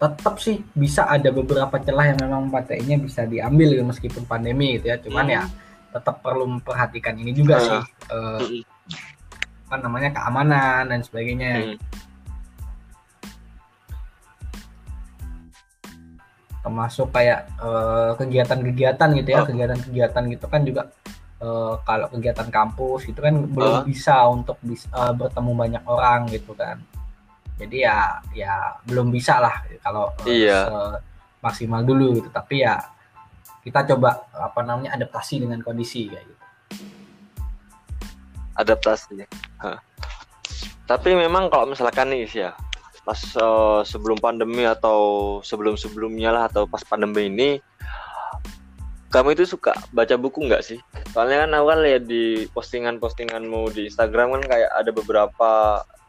tetap 0.00 0.40
sih 0.40 0.64
bisa 0.72 1.04
ada 1.04 1.28
beberapa 1.28 1.76
celah 1.76 2.16
yang 2.16 2.18
memang 2.24 2.48
patenya 2.48 2.96
bisa 2.96 3.28
diambil 3.28 3.76
gitu, 3.76 3.84
meskipun 3.84 4.24
pandemi 4.24 4.80
gitu 4.80 4.88
ya. 4.88 4.96
Cuman 4.96 5.28
Hmm. 5.28 5.36
ya 5.36 5.42
tetap 5.94 6.24
perlu 6.24 6.48
memperhatikan 6.48 7.14
ini 7.20 7.30
juga 7.36 7.60
Hmm. 7.60 7.66
sih 7.68 7.80
eh, 8.10 8.40
Mm-mm. 8.40 8.62
apa 9.68 9.76
namanya 9.80 10.10
keamanan 10.16 10.88
dan 10.88 11.00
sebagainya. 11.04 11.52
Hmm. 11.60 11.76
Termasuk 16.64 17.12
kayak 17.12 17.52
eh, 17.60 18.10
kegiatan-kegiatan 18.16 19.08
gitu 19.14 19.28
ya, 19.28 19.40
Oh. 19.40 19.46
kegiatan-kegiatan 19.46 20.22
gitu 20.32 20.46
kan 20.48 20.60
juga 20.64 20.82
eh, 21.38 21.74
kalau 21.84 22.08
kegiatan 22.08 22.48
kampus 22.48 23.04
gitu 23.04 23.20
kan 23.20 23.36
belum 23.36 23.74
Oh. 23.74 23.84
bisa 23.84 24.16
untuk 24.26 24.56
bis- 24.64 24.88
eh, 24.88 25.12
bertemu 25.12 25.52
banyak 25.52 25.82
orang 25.84 26.24
gitu 26.26 26.56
kan. 26.56 26.80
Jadi 27.54 27.84
ya 27.84 28.18
ya 28.32 28.80
belum 28.82 29.12
bisa 29.12 29.38
lah 29.38 29.60
kalau 29.78 30.10
Iya. 30.24 30.72
maksimal 31.38 31.84
dulu 31.84 32.16
gitu. 32.16 32.32
Tapi 32.32 32.64
ya 32.64 32.80
kita 33.60 33.84
coba 33.92 34.24
apa 34.32 34.60
namanya 34.60 34.96
adaptasi 34.96 35.38
dengan 35.38 35.60
kondisi 35.60 36.08
kayak 36.08 36.24
gitu. 36.24 36.42
adaptasi. 38.54 39.26
Hah. 39.58 39.78
Tapi 40.84 41.10
memang 41.16 41.48
kalau 41.48 41.66
misalkan 41.66 42.12
nih 42.12 42.28
ya 42.28 42.50
pas 43.04 43.20
eh, 43.20 43.80
sebelum 43.84 44.18
pandemi 44.18 44.64
atau 44.64 44.98
sebelum 45.44 45.76
sebelumnya 45.76 46.32
lah 46.32 46.44
atau 46.48 46.64
pas 46.64 46.80
pandemi 46.82 47.28
ini 47.28 47.60
kamu 49.14 49.38
itu 49.38 49.46
suka 49.46 49.78
baca 49.94 50.18
buku 50.18 50.42
nggak 50.50 50.66
sih? 50.66 50.82
Soalnya 51.14 51.46
kan 51.46 51.54
aku 51.54 51.66
kan 51.70 51.80
lihat 51.86 52.02
di 52.10 52.50
postingan-postinganmu 52.50 53.70
di 53.70 53.86
Instagram 53.86 54.34
kan 54.34 54.42
kayak 54.50 54.70
ada 54.74 54.90
beberapa 54.90 55.50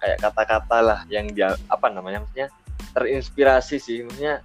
kayak 0.01 0.17
kata-kata 0.25 0.77
lah 0.81 0.99
yang 1.13 1.29
dia 1.29 1.53
apa 1.69 1.93
namanya 1.93 2.25
maksudnya 2.25 2.49
terinspirasi 2.97 3.77
sih 3.77 4.01
maksudnya 4.01 4.41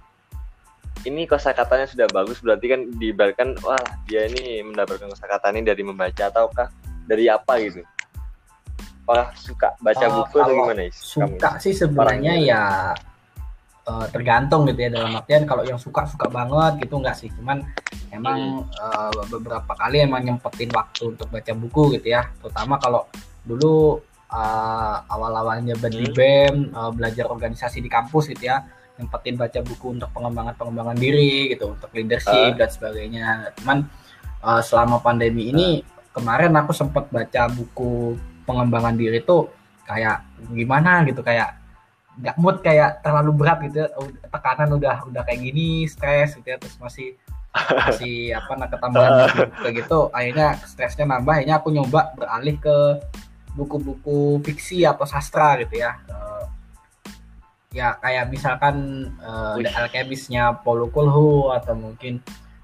ini 1.09 1.25
kosakatanya 1.25 1.89
sudah 1.89 2.05
bagus 2.13 2.37
berarti 2.37 2.65
kan 2.69 2.85
diibaratkan 3.01 3.57
wah 3.65 3.81
dia 4.05 4.29
ini 4.29 4.61
mendapatkan 4.61 5.09
kosakata 5.09 5.49
ini 5.49 5.65
dari 5.65 5.81
membaca 5.81 6.29
ataukah 6.29 6.69
dari 7.09 7.25
apa 7.33 7.57
gitu? 7.65 7.81
Apakah 9.11 9.27
suka 9.35 9.67
baca 9.83 10.05
Eh, 10.07 10.11
buku 10.15 10.35
atau 10.39 10.53
gimana 10.55 10.81
Is? 10.87 10.95
Kamu? 10.95 11.35
Suka 11.35 11.49
sih 11.59 11.73
sebenarnya 11.75 12.33
ya 12.39 12.61
uh, 13.87 14.05
tergantung 14.09 14.67
gitu 14.69 14.79
ya 14.87 14.89
dalam 14.93 15.17
artian 15.17 15.43
kalau 15.43 15.63
yang 15.65 15.79
suka 15.81 16.05
suka 16.05 16.29
banget 16.29 16.85
gitu 16.85 17.01
enggak 17.01 17.17
sih 17.17 17.29
cuman 17.33 17.65
emang 18.13 18.67
uh, 18.77 19.11
beberapa 19.29 19.73
kali 19.73 20.05
emang 20.05 20.25
nyempetin 20.25 20.69
waktu 20.73 21.15
untuk 21.15 21.27
baca 21.31 21.53
buku 21.55 21.97
gitu 21.99 22.07
ya 22.13 22.29
terutama 22.41 22.77
kalau 22.77 23.07
dulu 23.41 23.97
uh, 24.29 24.97
awal-awalnya 25.09 25.73
di 25.89 26.05
hmm. 26.05 26.15
BEM 26.15 26.55
uh, 26.75 26.91
belajar 26.93 27.29
organisasi 27.31 27.81
di 27.81 27.89
kampus 27.89 28.29
gitu 28.29 28.51
ya 28.51 28.61
nyempetin 28.99 29.35
baca 29.39 29.59
buku 29.65 29.97
untuk 29.97 30.09
pengembangan 30.13 30.53
pengembangan 30.53 30.97
diri 30.99 31.49
gitu 31.49 31.73
untuk 31.73 31.89
leadership 31.95 32.53
uh. 32.53 32.57
dan 32.57 32.69
sebagainya 32.69 33.27
cuman 33.61 33.87
uh, 34.45 34.61
selama 34.61 35.01
pandemi 35.01 35.49
ini 35.49 35.81
uh. 35.81 36.13
kemarin 36.13 36.53
aku 36.53 36.75
sempat 36.75 37.09
baca 37.09 37.49
buku 37.49 38.19
pengembangan 38.47 38.95
diri 38.97 39.21
itu 39.21 39.47
kayak 39.85 40.23
gimana 40.53 41.03
gitu 41.03 41.21
kayak 41.25 41.61
nggak 42.19 42.35
mood 42.37 42.59
kayak 42.59 42.99
terlalu 42.99 43.31
berat 43.33 43.59
gitu 43.63 43.87
ya. 43.87 43.87
tekanan 44.27 44.75
udah 44.75 44.95
udah 45.07 45.21
kayak 45.23 45.41
gini 45.41 45.87
stres 45.87 46.35
gitu 46.35 46.47
ya 46.47 46.57
terus 46.59 46.75
masih 46.77 47.15
masih 47.87 48.15
apa 48.39 48.51
nah 48.59 48.67
ketambahan 48.67 49.49
kayak 49.63 49.73
gitu. 49.83 49.99
Akhirnya 50.11 50.59
stresnya 50.63 51.05
nambah 51.07 51.33
akhirnya 51.39 51.55
aku 51.59 51.69
nyoba 51.71 52.15
beralih 52.15 52.55
ke 52.59 52.77
buku-buku 53.55 54.39
fiksi 54.43 54.83
atau 54.87 55.03
sastra 55.07 55.59
gitu 55.63 55.79
ya. 55.79 55.99
Uh, 56.07 56.43
ya 57.71 57.95
kayak 58.03 58.27
misalkan 58.31 59.07
uh, 59.23 59.55
The 59.59 59.71
Alchemist-nya 59.71 60.63
Paulo 60.63 60.91
Coelho 60.91 61.55
atau 61.55 61.75
mungkin 61.75 62.19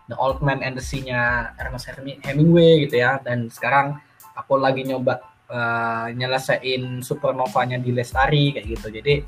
The 0.07 0.15
Old 0.15 0.39
Man 0.39 0.63
and 0.63 0.79
the 0.79 0.84
Sea-nya 0.84 1.51
Ernest 1.60 1.91
Hemingway 2.24 2.88
gitu 2.88 3.00
ya. 3.00 3.19
Dan 3.19 3.51
sekarang 3.51 4.00
aku 4.36 4.60
lagi 4.60 4.88
nyoba 4.88 5.19
uh, 5.50 6.08
nyelesain 6.12 7.04
Supernova-nya 7.04 7.80
di 7.80 7.92
Lestari 7.92 8.56
kayak 8.56 8.68
gitu 8.68 8.88
jadi 8.92 9.25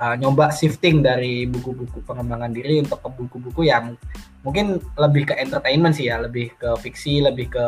uh, 0.00 0.14
nyoba 0.18 0.50
shifting 0.50 1.04
dari 1.04 1.46
buku-buku 1.46 2.02
pengembangan 2.02 2.50
diri 2.50 2.82
untuk 2.82 3.02
ke 3.02 3.08
buku-buku 3.10 3.68
yang 3.68 3.94
mungkin 4.42 4.82
lebih 4.98 5.32
ke 5.32 5.34
entertainment 5.38 5.94
sih 5.94 6.10
ya, 6.10 6.18
lebih 6.20 6.52
ke 6.58 6.74
fiksi, 6.82 7.22
lebih 7.22 7.52
ke 7.52 7.64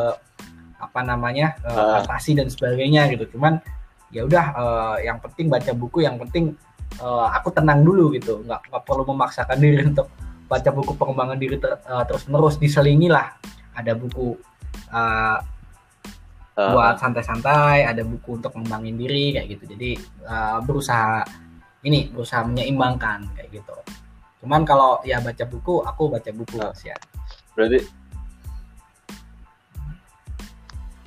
apa 0.77 1.01
namanya 1.01 1.57
uh, 1.65 2.01
fantasi 2.01 2.37
dan 2.37 2.47
sebagainya 2.51 3.09
gitu. 3.15 3.37
Cuman 3.37 3.57
ya 4.13 4.23
udah 4.23 4.45
uh, 4.53 4.95
yang 5.01 5.17
penting 5.23 5.49
baca 5.49 5.71
buku, 5.73 6.05
yang 6.05 6.21
penting 6.21 6.53
uh, 7.01 7.33
aku 7.33 7.49
tenang 7.49 7.81
dulu 7.81 8.13
gitu, 8.13 8.43
nggak 8.45 8.69
nggak 8.69 8.83
perlu 8.85 9.03
memaksakan 9.09 9.57
diri 9.57 9.83
untuk 9.89 10.07
baca 10.47 10.69
buku 10.71 10.95
pengembangan 10.95 11.37
diri 11.41 11.57
ter, 11.59 11.75
uh, 11.89 12.03
terus 12.07 12.23
menerus 12.29 12.55
diselingi 12.61 13.09
lah. 13.09 13.35
Ada 13.77 13.93
buku 13.93 14.37
uh, 14.93 15.37
uh. 16.57 16.73
buat 16.73 16.97
santai-santai, 16.97 17.85
ada 17.85 18.01
buku 18.01 18.41
untuk 18.41 18.57
mengembangin 18.57 18.97
diri 18.97 19.25
kayak 19.37 19.47
gitu. 19.53 19.63
Jadi 19.77 19.91
uh, 20.25 20.59
berusaha 20.65 21.21
ini 21.85 22.09
berusaha 22.11 22.43
menyeimbangkan 22.43 23.31
kayak 23.37 23.61
gitu 23.61 23.75
cuman 24.41 24.61
kalau 24.67 25.01
ya 25.01 25.17
baca 25.23 25.43
buku 25.49 25.81
aku 25.81 26.03
baca 26.13 26.29
buku 26.29 26.57
oh. 26.61 26.73
ya 26.85 26.97
berarti 27.57 27.81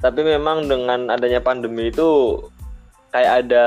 tapi 0.00 0.21
memang 0.25 0.66
dengan 0.66 1.12
adanya 1.12 1.45
pandemi 1.45 1.92
itu 1.92 2.40
kayak 3.12 3.47
ada 3.47 3.66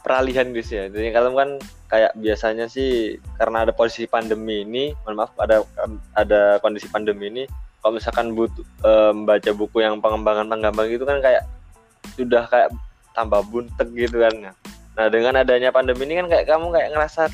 peralihan 0.00 0.50
gitu 0.56 0.70
ya 0.72 0.84
jadi 0.90 1.12
kalau 1.14 1.36
kan 1.36 1.60
kayak 1.86 2.12
biasanya 2.18 2.66
sih 2.66 3.20
karena 3.38 3.62
ada 3.62 3.72
posisi 3.74 4.10
pandemi 4.10 4.66
ini 4.66 4.90
mohon 5.06 5.22
maaf 5.22 5.30
ada 5.38 5.62
ada 6.18 6.58
kondisi 6.58 6.90
pandemi 6.90 7.30
ini 7.30 7.44
kalau 7.86 8.02
misalkan 8.02 8.34
butuh 8.34 8.66
e, 8.82 8.90
membaca 9.14 9.50
buku 9.54 9.78
yang 9.78 10.02
pengembangan 10.02 10.50
pengembangan 10.50 10.90
itu 10.90 11.06
kan 11.06 11.22
kayak 11.22 11.46
sudah 12.18 12.42
kayak 12.50 12.74
tambah 13.14 13.46
buntek 13.46 13.86
gitu 13.94 14.26
kan 14.26 14.50
Nah 14.98 15.06
dengan 15.06 15.38
adanya 15.38 15.70
pandemi 15.70 16.02
ini 16.02 16.18
kan 16.18 16.26
kayak 16.26 16.50
kamu 16.50 16.74
kayak 16.74 16.90
ngerasa 16.98 17.30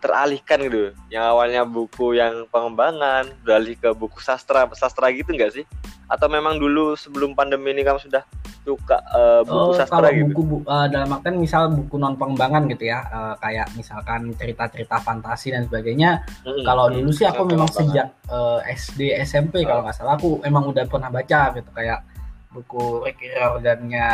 teralihkan 0.00 0.64
gitu. 0.64 0.96
Yang 1.12 1.24
awalnya 1.28 1.62
buku 1.68 2.16
yang 2.16 2.48
pengembangan 2.48 3.28
beralih 3.44 3.76
ke 3.76 3.92
buku 3.92 4.16
sastra, 4.24 4.64
sastra 4.72 5.12
gitu 5.12 5.28
enggak 5.36 5.52
sih? 5.52 5.68
Atau 6.08 6.32
memang 6.32 6.56
dulu 6.56 6.96
sebelum 6.96 7.36
pandemi 7.36 7.76
ini 7.76 7.84
kamu 7.84 8.00
sudah 8.00 8.24
suka 8.62 8.98
uh, 9.10 9.42
buku 9.42 9.58
oh, 9.58 9.74
sastra 9.74 9.98
kalau 9.98 10.10
gitu? 10.14 10.26
buku 10.30 10.42
bu, 10.46 10.56
uh, 10.70 10.86
dalam 10.86 11.10
artian 11.10 11.34
misal 11.34 11.74
buku 11.74 11.98
non 11.98 12.14
pengembangan 12.14 12.70
gitu 12.70 12.86
ya, 12.86 13.02
uh, 13.10 13.34
kayak 13.42 13.74
misalkan 13.74 14.30
cerita-cerita 14.38 15.02
fantasi 15.02 15.50
dan 15.50 15.66
sebagainya. 15.66 16.22
Hmm, 16.46 16.62
kalau 16.62 16.86
dulu 16.86 17.10
sih 17.10 17.26
aku 17.26 17.42
memang 17.42 17.66
sejak 17.74 18.14
uh, 18.30 18.62
SD 18.62 19.18
SMP 19.26 19.66
oh. 19.66 19.66
kalau 19.66 19.82
nggak 19.82 19.96
salah 19.98 20.14
aku 20.14 20.38
emang 20.46 20.70
udah 20.70 20.86
pernah 20.86 21.10
baca 21.10 21.50
gitu 21.58 21.70
kayak 21.74 22.06
buku 22.52 23.02
Rick 23.02 23.18
Riordan-nya 23.18 24.08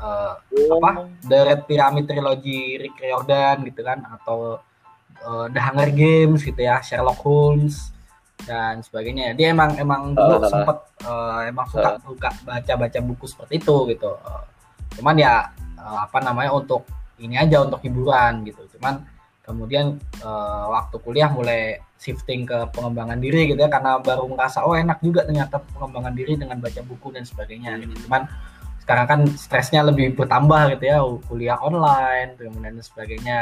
uh, 0.00 0.34
oh. 0.40 0.80
apa 0.80 1.06
The 1.22 1.38
Red 1.46 1.60
Pyramid 1.68 2.08
Trilogy 2.08 2.80
Rick 2.80 2.96
Riordan 2.98 3.62
gitu 3.68 3.84
kan 3.84 4.02
atau 4.08 4.58
uh, 5.22 5.46
The 5.52 5.60
Hunger 5.60 5.92
Games 5.92 6.42
gitu 6.42 6.58
ya 6.58 6.80
Sherlock 6.80 7.20
Holmes 7.22 7.92
dan 8.44 8.84
sebagainya. 8.84 9.34
Dia 9.34 9.50
emang 9.50 9.74
emang 9.80 10.14
dulu 10.14 10.38
uh, 10.38 10.46
sempet 10.46 10.78
uh, 11.02 11.42
emang 11.48 11.66
suka 11.66 11.96
uh. 11.96 12.00
suka 12.04 12.28
baca 12.46 12.72
baca 12.78 12.98
buku 13.02 13.24
seperti 13.26 13.58
itu 13.58 13.76
gitu. 13.90 14.14
Uh, 14.22 14.44
cuman 14.98 15.16
ya 15.18 15.50
uh, 15.78 16.06
apa 16.06 16.18
namanya 16.22 16.54
untuk 16.54 16.86
ini 17.18 17.34
aja 17.34 17.64
untuk 17.66 17.82
hiburan 17.82 18.46
gitu. 18.46 18.62
Cuman 18.78 19.02
kemudian 19.42 19.96
uh, 20.22 20.68
waktu 20.70 20.96
kuliah 21.00 21.32
mulai 21.32 21.80
shifting 21.98 22.46
ke 22.46 22.68
pengembangan 22.70 23.18
diri 23.18 23.50
gitu 23.50 23.58
ya 23.58 23.72
karena 23.72 23.98
baru 23.98 24.28
merasa 24.30 24.62
oh 24.62 24.76
enak 24.76 25.02
juga 25.02 25.26
ternyata 25.26 25.58
pengembangan 25.74 26.14
diri 26.14 26.38
dengan 26.38 26.62
baca 26.62 26.80
buku 26.84 27.10
dan 27.10 27.26
sebagainya. 27.26 27.74
Gitu. 27.82 27.96
Hmm. 27.96 28.02
Cuman 28.06 28.22
sekarang 28.84 29.06
kan 29.08 29.20
stresnya 29.36 29.84
lebih 29.84 30.16
bertambah 30.16 30.72
gitu 30.78 30.84
ya 30.88 31.04
kuliah 31.28 31.58
online 31.60 32.40
kemudian 32.40 32.80
dan 32.80 32.84
sebagainya 32.84 33.38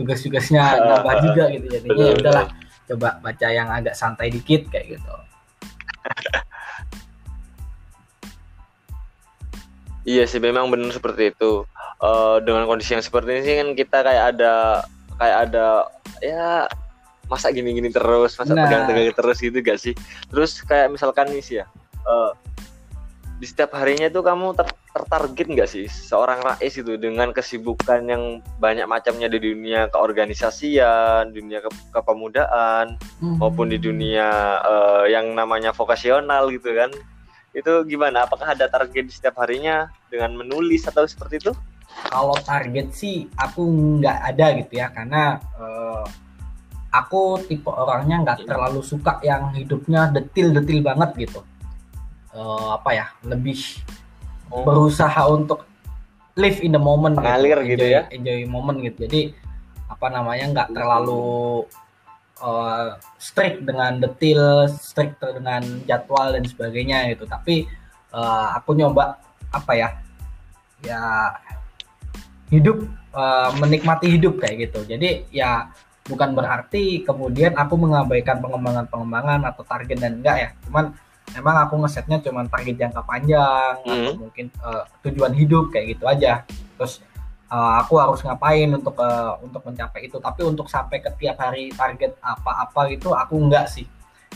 tugas-tugasnya 0.00 0.64
nambah 0.88 1.14
juga 1.20 1.44
gitu 1.52 1.66
jadinya. 1.68 2.00
Ya 2.00 2.14
udahlah 2.16 2.46
coba 2.90 3.22
baca 3.22 3.46
yang 3.48 3.70
agak 3.70 3.94
santai 3.94 4.34
dikit 4.34 4.66
kayak 4.68 4.98
gitu. 4.98 5.14
Iya 10.00 10.24
sih 10.24 10.40
memang 10.40 10.72
benar 10.72 10.90
seperti 10.96 11.30
itu. 11.30 11.62
Uh, 12.00 12.40
dengan 12.40 12.64
kondisi 12.64 12.96
yang 12.96 13.04
seperti 13.04 13.28
ini 13.36 13.40
sih 13.44 13.54
kan 13.60 13.68
kita 13.76 13.98
kayak 14.00 14.24
ada 14.34 14.82
kayak 15.20 15.36
ada 15.44 15.66
ya 16.24 16.64
masa 17.28 17.52
gini-gini 17.54 17.92
terus 17.92 18.34
masa 18.40 18.56
nah. 18.56 18.66
tegang-tegang 18.66 19.14
terus 19.14 19.38
gitu 19.38 19.60
gak 19.62 19.78
sih 19.78 19.94
terus 20.32 20.64
kayak 20.66 20.90
misalkan 20.90 21.28
nih 21.30 21.44
sih 21.44 21.56
ya 21.62 21.68
uh, 22.08 22.32
di 23.40 23.48
setiap 23.48 23.72
harinya 23.72 24.12
itu 24.12 24.20
kamu 24.20 24.52
ter 24.52 24.68
tertarget 24.92 25.48
nggak 25.48 25.70
sih 25.70 25.88
seorang 25.88 26.44
Rais 26.44 26.76
itu 26.76 27.00
dengan 27.00 27.32
kesibukan 27.32 28.04
yang 28.04 28.44
banyak 28.60 28.84
macamnya 28.84 29.32
di 29.32 29.40
dunia 29.40 29.88
keorganisasian, 29.88 31.32
dunia 31.32 31.64
ke 31.64 31.70
kepemudaan 31.96 33.00
hmm. 33.24 33.40
maupun 33.40 33.72
di 33.72 33.80
dunia 33.80 34.60
uh, 34.60 35.04
yang 35.08 35.32
namanya 35.32 35.72
vokasional 35.72 36.52
gitu 36.52 36.76
kan. 36.76 36.92
Itu 37.56 37.88
gimana? 37.88 38.28
Apakah 38.28 38.52
ada 38.52 38.68
target 38.68 39.08
di 39.08 39.12
setiap 39.16 39.40
harinya 39.40 39.88
dengan 40.12 40.36
menulis 40.36 40.84
atau 40.84 41.08
seperti 41.08 41.40
itu? 41.40 41.52
Kalau 42.12 42.36
target 42.44 42.92
sih 42.92 43.24
aku 43.40 43.64
nggak 44.04 44.36
ada 44.36 44.46
gitu 44.60 44.84
ya 44.84 44.92
karena 44.92 45.40
uh, 45.56 46.04
aku 46.92 47.40
tipe 47.48 47.72
orangnya 47.72 48.20
nggak 48.20 48.44
terlalu 48.44 48.84
suka 48.84 49.16
yang 49.24 49.48
hidupnya 49.56 50.12
detil-detil 50.12 50.84
banget 50.84 51.10
gitu 51.16 51.40
uh, 52.34 52.78
apa 52.78 52.90
ya 52.94 53.06
lebih 53.26 53.58
oh. 54.50 54.62
berusaha 54.66 55.22
untuk 55.30 55.66
live 56.38 56.58
in 56.62 56.72
the 56.72 56.82
moment 56.82 57.18
Mengalir 57.18 57.58
gitu, 57.66 57.82
gitu 57.82 57.84
enjoy, 57.86 57.96
ya. 57.96 58.02
enjoy 58.14 58.38
moment 58.46 58.78
gitu. 58.80 58.98
Jadi 59.06 59.20
apa 59.90 60.06
namanya 60.08 60.44
nggak 60.54 60.68
terlalu 60.72 61.66
uh, 62.40 62.96
strict 63.18 63.66
dengan 63.66 63.98
detil 63.98 64.70
strict 64.70 65.18
dengan 65.20 65.62
jadwal 65.84 66.32
dan 66.32 66.44
sebagainya 66.46 67.10
gitu. 67.12 67.26
Tapi 67.26 67.66
uh, 68.14 68.56
aku 68.56 68.78
nyoba 68.78 69.18
apa 69.50 69.72
ya 69.74 69.88
ya 70.80 71.02
hidup 72.48 72.86
uh, 73.12 73.50
menikmati 73.58 74.06
hidup 74.16 74.38
kayak 74.40 74.70
gitu. 74.70 74.86
Jadi 74.86 75.28
ya 75.34 75.68
bukan 76.06 76.34
berarti 76.34 77.06
kemudian 77.06 77.54
aku 77.54 77.78
mengabaikan 77.78 78.42
pengembangan-pengembangan 78.42 79.46
atau 79.46 79.62
target 79.66 79.98
dan 80.00 80.22
enggak 80.22 80.36
ya. 80.38 80.50
Cuman 80.66 80.94
emang 81.36 81.56
aku 81.66 81.74
ngesetnya 81.82 82.18
cuman 82.22 82.46
target 82.50 82.76
jangka 82.76 83.02
panjang 83.06 83.74
hmm. 83.86 83.90
atau 83.90 84.12
mungkin 84.18 84.46
uh, 84.62 84.84
tujuan 85.06 85.32
hidup 85.34 85.70
kayak 85.70 85.96
gitu 85.96 86.04
aja 86.06 86.42
terus 86.78 87.04
uh, 87.52 87.80
aku 87.82 87.98
harus 88.00 88.20
ngapain 88.24 88.70
untuk 88.70 88.96
uh, 88.98 89.38
untuk 89.42 89.62
mencapai 89.62 90.10
itu 90.10 90.16
tapi 90.18 90.42
untuk 90.46 90.66
sampai 90.66 90.98
ke 90.98 91.10
tiap 91.20 91.38
hari 91.38 91.70
target 91.70 92.16
apa-apa 92.22 92.90
itu 92.90 93.12
aku 93.14 93.38
enggak 93.38 93.70
sih 93.70 93.86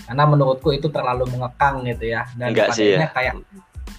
karena 0.06 0.26
menurutku 0.26 0.74
itu 0.74 0.90
terlalu 0.90 1.26
mengekang 1.30 1.86
gitu 1.86 2.14
ya 2.14 2.26
dan 2.38 2.50
enggak 2.50 2.74
sih 2.74 2.98
ya. 2.98 3.08
kayak 3.10 3.34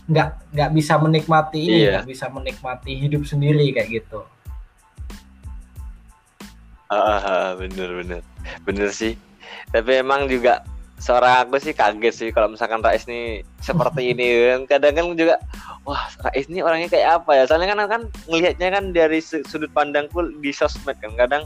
nggak 0.05 0.29
nggak 0.53 0.69
bisa 0.75 0.93
menikmati 1.01 1.61
ini 1.65 1.77
iya. 1.81 1.91
nggak 1.97 2.07
bisa 2.09 2.25
menikmati 2.29 2.93
hidup 2.93 3.25
sendiri 3.25 3.73
kayak 3.73 3.89
gitu 4.03 4.21
Ah, 6.89 7.57
bener 7.57 7.89
bener 7.97 8.21
bener 8.61 8.89
sih. 8.93 9.17
Tapi 9.73 10.05
emang 10.05 10.29
juga 10.29 10.61
seorang 10.95 11.43
aku 11.43 11.59
sih 11.59 11.75
kaget 11.75 12.15
sih 12.15 12.29
kalau 12.31 12.47
misalkan 12.47 12.79
Rais 12.79 13.03
nih 13.03 13.43
seperti 13.59 14.15
ini 14.15 14.55
kan 14.55 14.61
kadang 14.79 14.93
kan 14.95 15.05
juga 15.19 15.35
wah 15.83 16.07
Rais 16.23 16.47
ini 16.47 16.63
orangnya 16.63 16.87
kayak 16.87 17.23
apa 17.23 17.31
ya 17.35 17.43
soalnya 17.45 17.75
kan 17.75 17.79
kan 17.87 18.01
ngelihatnya 18.31 18.69
kan 18.71 18.83
dari 18.95 19.19
sudut 19.21 19.69
pandangku 19.75 20.23
di 20.39 20.55
sosmed 20.55 20.95
kan 21.03 21.11
kadang 21.19 21.43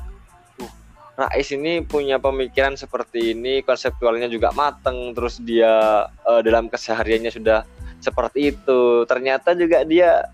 uh, 0.62 0.72
Rais 1.20 1.50
ini 1.52 1.84
punya 1.84 2.16
pemikiran 2.16 2.80
seperti 2.80 3.36
ini, 3.36 3.60
konseptualnya 3.60 4.32
juga 4.32 4.56
mateng, 4.56 5.12
terus 5.12 5.44
dia 5.44 6.08
uh, 6.08 6.40
dalam 6.40 6.72
kesehariannya 6.72 7.28
sudah 7.28 7.68
seperti 8.00 8.56
itu. 8.56 9.04
Ternyata 9.04 9.52
juga 9.52 9.84
dia 9.84 10.32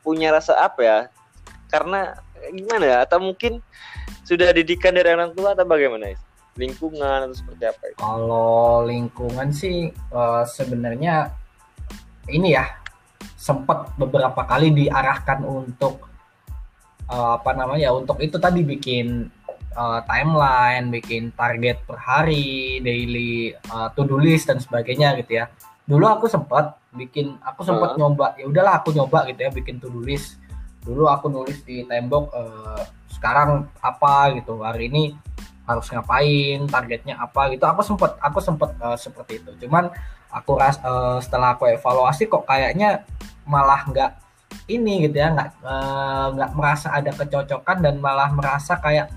punya 0.00 0.32
rasa 0.32 0.56
apa 0.56 0.80
ya? 0.80 0.98
Karena 1.68 2.16
gimana 2.48 2.84
ya? 2.84 2.96
Atau 3.04 3.20
mungkin 3.20 3.60
sudah 4.24 4.56
didikan 4.56 4.96
dari 4.96 5.12
orang 5.12 5.36
tua 5.36 5.52
atau 5.52 5.68
bagaimana? 5.68 6.16
Ya? 6.16 6.18
Lingkungan 6.52 7.28
atau 7.28 7.36
seperti 7.36 7.64
apa? 7.64 7.82
Ya? 7.88 7.94
Kalau 7.96 8.84
lingkungan 8.84 9.48
sih 9.56 9.88
uh, 10.12 10.44
sebenarnya 10.44 11.32
ini 12.28 12.52
ya 12.52 12.68
sempat 13.40 13.96
beberapa 13.96 14.44
kali 14.44 14.70
diarahkan 14.70 15.42
untuk 15.42 16.06
uh, 17.08 17.40
apa 17.40 17.50
namanya 17.56 17.90
untuk 17.96 18.20
itu 18.20 18.36
tadi 18.36 18.62
bikin 18.62 19.32
uh, 19.74 20.04
timeline, 20.04 20.92
bikin 20.92 21.32
target 21.34 21.80
per 21.88 21.98
hari, 21.98 22.78
daily 22.84 23.56
uh, 23.72 23.88
to 23.96 24.04
do 24.04 24.20
list 24.20 24.52
dan 24.52 24.60
sebagainya 24.60 25.16
gitu 25.24 25.42
ya. 25.42 25.48
Dulu 25.82 26.06
aku 26.06 26.30
sempat 26.30 26.78
bikin, 26.94 27.40
aku 27.42 27.66
sempat 27.66 27.96
uh. 27.96 27.98
nyoba, 27.98 28.38
ya 28.38 28.46
udahlah 28.46 28.84
aku 28.84 28.94
nyoba 28.94 29.26
gitu 29.32 29.40
ya 29.42 29.50
bikin 29.50 29.80
to 29.82 29.90
do 29.90 30.04
list. 30.04 30.38
Dulu 30.82 31.06
aku 31.06 31.30
nulis 31.30 31.62
di 31.62 31.86
tembok 31.86 32.30
uh, 32.34 32.82
sekarang 33.10 33.70
apa 33.82 34.34
gitu, 34.38 34.62
hari 34.62 34.90
ini 34.90 35.14
harus 35.66 35.86
ngapain, 35.90 36.66
targetnya 36.66 37.18
apa 37.18 37.52
gitu. 37.54 37.64
Aku 37.68 37.82
sempat, 37.86 38.18
aku 38.18 38.38
sempat 38.42 38.74
uh, 38.82 38.98
seperti 38.98 39.42
itu. 39.42 39.66
Cuman 39.66 39.90
aku 40.32 40.58
ras, 40.58 40.78
uh, 40.82 41.22
setelah 41.22 41.54
aku 41.54 41.70
evaluasi 41.70 42.26
kok 42.26 42.44
kayaknya 42.46 43.06
malah 43.46 43.82
nggak 43.86 44.10
ini 44.68 45.08
gitu 45.08 45.16
ya 45.16 45.32
nggak 45.32 45.48
nggak 46.36 46.50
uh, 46.52 46.54
merasa 46.54 46.92
ada 46.92 47.10
kecocokan 47.10 47.82
dan 47.82 47.94
malah 47.98 48.30
merasa 48.30 48.76
kayak 48.78 49.08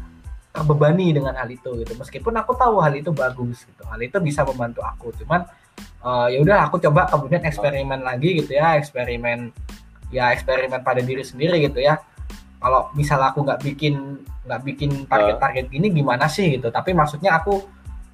terbebani 0.55 1.11
dengan 1.11 1.35
hal 1.35 1.49
itu 1.51 1.75
gitu. 1.83 1.93
Meskipun 1.97 2.33
aku 2.39 2.55
tahu 2.55 2.79
hal 2.79 2.93
itu 2.95 3.11
bagus 3.11 3.67
gitu. 3.67 3.83
Hal 3.85 3.99
itu 3.99 4.15
bisa 4.23 4.47
membantu 4.47 4.85
aku. 4.85 5.11
Cuman 5.19 5.43
uh, 6.05 6.31
ya 6.31 6.39
udah 6.39 6.71
aku 6.71 6.79
coba 6.79 7.09
kemudian 7.11 7.43
eksperimen 7.43 7.99
lagi 8.05 8.39
gitu 8.39 8.55
ya. 8.55 8.79
Eksperimen 8.79 9.51
ya 10.13 10.31
eksperimen 10.31 10.79
pada 10.85 11.01
diri 11.01 11.25
sendiri 11.25 11.59
gitu 11.65 11.81
ya 11.81 11.97
kalau 12.59 12.89
misal 12.97 13.19
aku 13.21 13.43
nggak 13.45 13.61
bikin 13.61 14.19
nggak 14.45 14.61
bikin 14.61 14.91
target-target 15.09 15.65
gini 15.69 15.87
gimana 15.91 16.25
sih 16.29 16.57
gitu? 16.57 16.69
Tapi 16.69 16.93
maksudnya 16.93 17.37
aku 17.37 17.61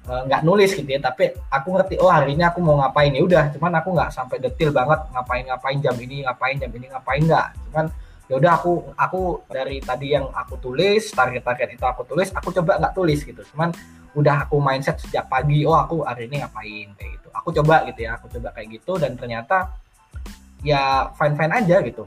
eh, 0.08 0.22
nggak 0.28 0.42
uh, 0.42 0.46
nulis 0.46 0.70
gitu 0.74 0.88
ya 0.88 1.00
tapi 1.00 1.30
aku 1.48 1.68
ngerti 1.76 1.94
oh 2.02 2.10
hari 2.10 2.34
ini 2.34 2.44
aku 2.44 2.58
mau 2.60 2.80
ngapain? 2.80 3.12
Ya 3.14 3.22
udah 3.22 3.44
cuman 3.54 3.72
aku 3.78 3.88
nggak 3.94 4.10
sampai 4.10 4.36
detail 4.42 4.70
banget 4.74 5.00
ngapain 5.12 5.44
ngapain 5.46 5.78
jam 5.80 5.96
ini 5.96 6.26
ngapain 6.26 6.56
jam 6.58 6.70
ini 6.72 6.86
ngapain 6.90 7.22
nggak? 7.22 7.48
Cuman 7.70 7.86
ya 8.30 8.34
udah 8.38 8.52
aku 8.56 8.72
aku 8.96 9.20
dari 9.50 9.76
tadi 9.82 10.06
yang 10.16 10.26
aku 10.32 10.54
tulis 10.58 11.02
target-target 11.12 11.68
itu 11.76 11.84
aku 11.84 12.02
tulis 12.08 12.28
aku 12.32 12.48
coba 12.50 12.80
nggak 12.80 12.94
tulis 12.96 13.20
gitu. 13.22 13.42
Cuman 13.54 13.70
udah 14.12 14.44
aku 14.44 14.60
mindset 14.60 15.00
sejak 15.00 15.24
pagi 15.32 15.64
oh 15.64 15.76
aku 15.76 16.04
hari 16.04 16.28
ini 16.28 16.42
ngapain 16.44 16.88
kayak 16.98 17.10
gitu. 17.20 17.28
Aku 17.32 17.48
coba 17.52 17.84
gitu 17.88 18.00
ya 18.04 18.20
aku 18.20 18.28
coba 18.28 18.52
kayak 18.52 18.68
gitu 18.80 19.00
dan 19.00 19.16
ternyata 19.16 19.72
ya 20.62 21.10
fine 21.18 21.34
fine 21.34 21.52
aja 21.52 21.82
gitu 21.82 22.06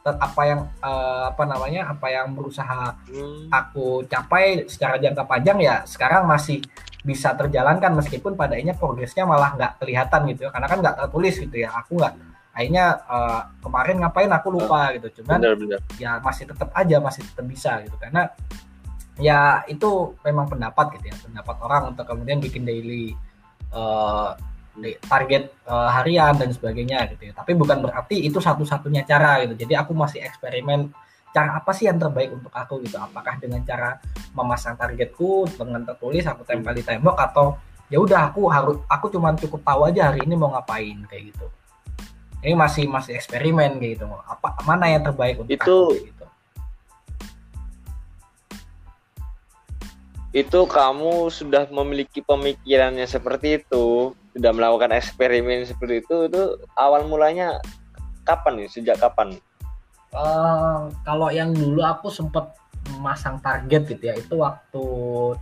apa 0.00 0.42
yang 0.48 0.60
uh, 0.80 1.28
apa 1.28 1.44
namanya 1.44 1.92
apa 1.92 2.08
yang 2.08 2.32
berusaha 2.32 2.96
hmm. 3.04 3.52
aku 3.52 4.08
capai 4.08 4.64
secara 4.64 4.96
jangka 4.96 5.28
panjang 5.28 5.60
ya 5.60 5.84
sekarang 5.84 6.24
masih 6.24 6.64
bisa 7.04 7.36
terjalankan 7.36 7.96
meskipun 7.96 8.32
padanya 8.32 8.72
progresnya 8.72 9.28
malah 9.28 9.56
nggak 9.56 9.72
kelihatan 9.80 10.20
gitu 10.32 10.48
ya 10.48 10.50
karena 10.52 10.68
kan 10.68 10.78
nggak 10.80 10.96
tertulis 11.04 11.34
gitu 11.36 11.56
ya 11.60 11.68
aku 11.72 12.00
nggak 12.00 12.14
akhirnya 12.50 12.84
uh, 13.06 13.40
kemarin 13.62 13.96
ngapain 14.02 14.32
aku 14.32 14.48
lupa 14.52 14.92
gitu 14.96 15.22
cuman 15.22 15.38
bener, 15.40 15.54
bener. 15.56 15.80
ya 15.96 16.18
masih 16.20 16.44
tetap 16.48 16.68
aja 16.74 16.96
masih 16.98 17.22
tetap 17.24 17.46
bisa 17.46 17.80
gitu 17.84 17.96
karena 18.00 18.32
ya 19.20 19.62
itu 19.68 20.16
memang 20.24 20.48
pendapat 20.48 20.96
gitu 20.98 21.12
ya 21.12 21.16
pendapat 21.20 21.56
orang 21.60 21.82
untuk 21.94 22.04
kemudian 22.08 22.40
bikin 22.40 22.64
daily 22.64 23.12
uh, 23.72 24.34
target 25.06 25.50
uh, 25.66 25.90
harian 25.90 26.34
dan 26.38 26.50
sebagainya 26.54 27.10
gitu 27.14 27.30
ya. 27.30 27.32
Tapi 27.34 27.52
bukan 27.58 27.82
berarti 27.82 28.22
itu 28.22 28.38
satu-satunya 28.38 29.02
cara 29.04 29.42
gitu. 29.44 29.54
Jadi 29.66 29.74
aku 29.76 29.92
masih 29.92 30.22
eksperimen 30.22 30.90
cara 31.30 31.62
apa 31.62 31.70
sih 31.70 31.86
yang 31.86 31.98
terbaik 31.98 32.30
untuk 32.34 32.50
aku 32.54 32.82
gitu. 32.86 32.96
Apakah 32.98 33.38
dengan 33.38 33.62
cara 33.66 33.98
memasang 34.34 34.78
targetku 34.78 35.46
dengan 35.58 35.82
tertulis 35.86 36.26
aku 36.26 36.42
tempel 36.46 36.74
di 36.74 36.82
tembok 36.86 37.16
atau 37.18 37.58
ya 37.90 37.98
udah 37.98 38.30
aku 38.30 38.46
harus 38.50 38.76
aku 38.86 39.10
cuma 39.10 39.34
cukup 39.34 39.60
tahu 39.66 39.90
aja 39.90 40.14
hari 40.14 40.22
ini 40.22 40.34
mau 40.38 40.54
ngapain 40.54 41.02
kayak 41.10 41.34
gitu. 41.34 41.46
Ini 42.40 42.56
masih 42.56 42.88
masih 42.88 43.18
eksperimen 43.18 43.76
gitu. 43.82 44.06
Apa 44.06 44.62
mana 44.64 44.88
yang 44.88 45.04
terbaik 45.04 45.42
untuk 45.42 45.52
itu 45.52 45.76
aku, 45.90 46.06
gitu. 46.08 46.20
itu 50.30 50.60
kamu 50.70 51.26
sudah 51.26 51.66
memiliki 51.74 52.22
pemikirannya 52.22 53.02
seperti 53.02 53.58
itu 53.58 54.14
sudah 54.34 54.52
melakukan 54.54 54.94
eksperimen 54.94 55.66
seperti 55.66 56.06
itu 56.06 56.30
itu 56.30 56.42
awal 56.78 57.06
mulanya 57.10 57.58
kapan 58.22 58.62
nih 58.62 58.68
sejak 58.70 58.96
kapan 59.02 59.34
uh, 60.14 60.86
kalau 61.02 61.28
yang 61.34 61.50
dulu 61.50 61.82
aku 61.82 62.08
sempat 62.10 62.54
memasang 62.96 63.38
target 63.42 63.86
gitu 63.96 64.02
ya 64.10 64.14
itu 64.16 64.34
waktu 64.38 64.84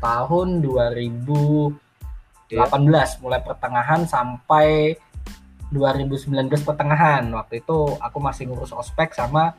tahun 0.02 0.64
2018 0.64 2.52
yeah. 2.52 3.06
mulai 3.22 3.40
pertengahan 3.44 4.04
sampai 4.08 4.96
2019 5.68 6.48
pertengahan 6.64 7.28
waktu 7.32 7.60
itu 7.60 7.96
aku 8.00 8.18
masih 8.18 8.48
ngurus 8.48 8.72
ospek 8.72 9.12
sama 9.12 9.52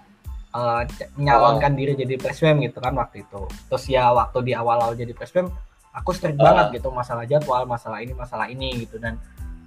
uh, 0.57 0.81
menyalonkan 1.13 1.73
oh. 1.73 1.77
diri 1.77 1.93
jadi 1.93 2.17
presbem 2.17 2.65
gitu 2.65 2.81
kan 2.81 2.97
waktu 2.97 3.23
itu 3.25 3.41
terus 3.69 3.85
ya 3.85 4.09
waktu 4.09 4.41
di 4.41 4.53
awal-awal 4.57 4.97
jadi 4.97 5.13
presbem 5.13 5.53
aku 5.93 6.13
strict 6.13 6.37
uh. 6.39 6.45
banget 6.45 6.81
gitu 6.81 6.89
masalah 6.93 7.25
jadwal 7.25 7.63
masalah 7.65 7.99
ini 8.01 8.13
masalah 8.13 8.45
ini 8.49 8.85
gitu. 8.85 9.01
Dan 9.01 9.17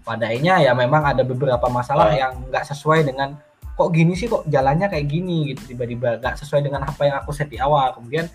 padanya 0.03 0.59
ya 0.59 0.75
memang 0.75 1.03
ada 1.07 1.23
beberapa 1.23 1.67
masalah 1.71 2.11
uh. 2.11 2.17
yang 2.17 2.33
nggak 2.51 2.67
sesuai 2.67 3.07
dengan 3.07 3.39
kok 3.73 3.91
gini 3.91 4.13
sih? 4.15 4.31
Kok 4.31 4.47
jalannya 4.47 4.87
kayak 4.91 5.07
gini? 5.09 5.55
gitu 5.55 5.75
tiba-tiba 5.75 6.21
nggak 6.21 6.39
sesuai 6.39 6.63
dengan 6.67 6.87
apa 6.87 7.03
yang 7.07 7.17
aku 7.23 7.31
set 7.35 7.49
di 7.51 7.59
awal. 7.59 7.95
Kemudian 7.97 8.27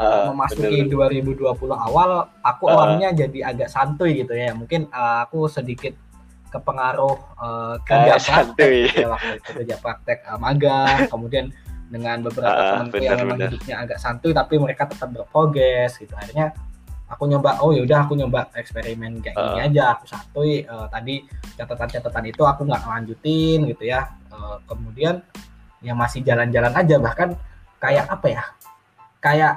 uh, 0.00 0.32
memasuki 0.32 0.88
bener. 0.88 1.26
2020 1.26 1.70
awal 1.70 2.28
aku 2.40 2.64
uh. 2.68 2.76
orangnya 2.76 3.12
jadi 3.26 3.54
agak 3.54 3.68
santuy 3.68 4.22
gitu 4.24 4.32
ya. 4.32 4.56
Mungkin 4.56 4.88
uh, 4.90 5.26
aku 5.28 5.46
sedikit 5.46 5.94
kepengaruh 6.50 7.16
uh, 7.38 7.74
kerja 7.86 8.18
eh, 8.18 8.22
praktek 8.26 8.70
ya, 8.90 9.06
waktu 9.06 9.38
itu 9.38 9.50
kerja 9.62 9.76
praktek 9.78 10.18
uh, 10.26 10.38
magang. 10.38 11.06
Kemudian 11.12 11.46
dengan 11.90 12.22
beberapa 12.22 12.54
uh, 12.54 12.68
temanku 12.74 13.02
yang 13.02 13.18
memang 13.22 13.38
hidupnya 13.50 13.82
agak 13.82 13.98
santuy 13.98 14.30
tapi 14.30 14.58
mereka 14.58 14.86
tetap 14.86 15.10
berprogres 15.10 15.98
gitu. 15.98 16.14
Akhirnya 16.14 16.54
aku 17.10 17.26
nyoba 17.26 17.58
oh 17.58 17.74
yaudah 17.74 18.06
aku 18.06 18.14
nyoba 18.14 18.48
eksperimen 18.54 19.18
kayak 19.18 19.34
uh. 19.34 19.42
gini 19.52 19.60
aja. 19.74 19.98
Aku 19.98 20.06
santuy 20.06 20.62
uh, 20.64 20.86
tadi 20.86 21.26
catatan-catatan 21.58 22.24
itu 22.30 22.42
aku 22.46 22.62
nggak 22.64 22.82
lanjutin 22.86 23.66
gitu 23.66 23.84
ya. 23.90 24.14
Uh, 24.30 24.62
kemudian 24.70 25.20
ya 25.82 25.92
masih 25.92 26.22
jalan-jalan 26.22 26.70
aja. 26.72 26.96
Bahkan 27.02 27.28
kayak 27.82 28.06
apa 28.06 28.26
ya? 28.30 28.42
Kayak 29.20 29.54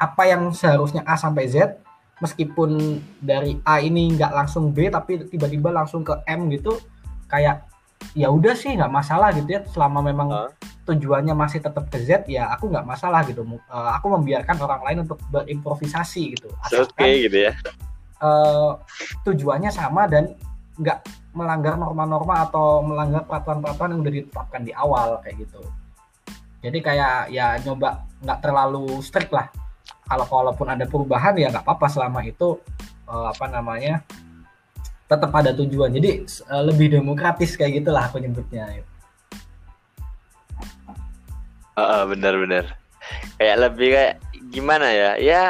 apa 0.00 0.22
yang 0.26 0.50
seharusnya 0.50 1.06
A 1.06 1.14
sampai 1.14 1.46
Z 1.46 1.78
meskipun 2.18 2.98
dari 3.22 3.58
A 3.62 3.78
ini 3.78 4.14
nggak 4.14 4.32
langsung 4.34 4.74
B 4.74 4.90
tapi 4.90 5.26
tiba-tiba 5.26 5.70
langsung 5.70 6.02
ke 6.02 6.14
M 6.26 6.50
gitu 6.50 6.78
kayak 7.30 7.66
ya 8.12 8.28
udah 8.28 8.54
sih 8.54 8.74
nggak 8.74 8.92
masalah 8.92 9.30
gitu 9.34 9.48
ya. 9.48 9.60
Selama 9.70 10.02
memang 10.02 10.28
uh. 10.30 10.50
tujuannya 10.82 11.34
masih 11.38 11.62
tetap 11.62 11.86
ke 11.88 12.02
Z 12.02 12.26
ya 12.26 12.50
aku 12.50 12.70
nggak 12.70 12.86
masalah 12.86 13.22
gitu. 13.24 13.46
Uh, 13.70 13.90
aku 13.94 14.06
membiarkan 14.18 14.56
orang 14.58 14.82
lain 14.82 14.98
untuk 15.06 15.18
berimprovisasi 15.30 16.38
gitu. 16.38 16.48
Oke 16.50 16.82
okay, 16.90 17.12
gitu 17.30 17.50
ya. 17.50 17.52
uh, 18.22 18.78
tujuannya 19.26 19.70
sama 19.74 20.06
dan 20.06 20.34
nggak 20.78 21.04
melanggar 21.32 21.76
norma-norma 21.76 22.48
atau 22.48 22.80
melanggar 22.84 23.24
peraturan-peraturan 23.24 23.96
yang 23.96 24.00
udah 24.04 24.14
ditetapkan 24.14 24.62
di 24.62 24.72
awal 24.72 25.20
kayak 25.24 25.44
gitu. 25.44 25.60
Jadi 26.62 26.78
kayak 26.78 27.32
ya 27.34 27.58
nyoba 27.66 28.06
nggak 28.22 28.38
terlalu 28.40 29.02
strict 29.02 29.34
lah. 29.34 29.50
Kalau 30.06 30.26
kalaupun 30.28 30.68
ada 30.68 30.84
perubahan 30.84 31.34
ya 31.34 31.48
nggak 31.50 31.64
apa-apa 31.64 31.86
selama 31.88 32.20
itu 32.22 32.60
uh, 33.08 33.32
apa 33.32 33.46
namanya 33.48 34.04
tetap 35.12 35.32
ada 35.36 35.50
tujuan. 35.52 35.92
Jadi 35.92 36.24
uh, 36.48 36.62
lebih 36.64 36.92
demokratis 36.96 37.54
kayak 37.54 37.84
gitulah 37.84 38.08
aku 38.08 38.18
nyebutnya. 38.18 38.82
Uh, 41.72 42.04
benar-benar 42.04 42.76
kayak 43.40 43.56
lebih 43.68 43.88
kayak 43.92 44.14
gimana 44.52 44.88
ya? 44.92 45.10
Ya 45.20 45.44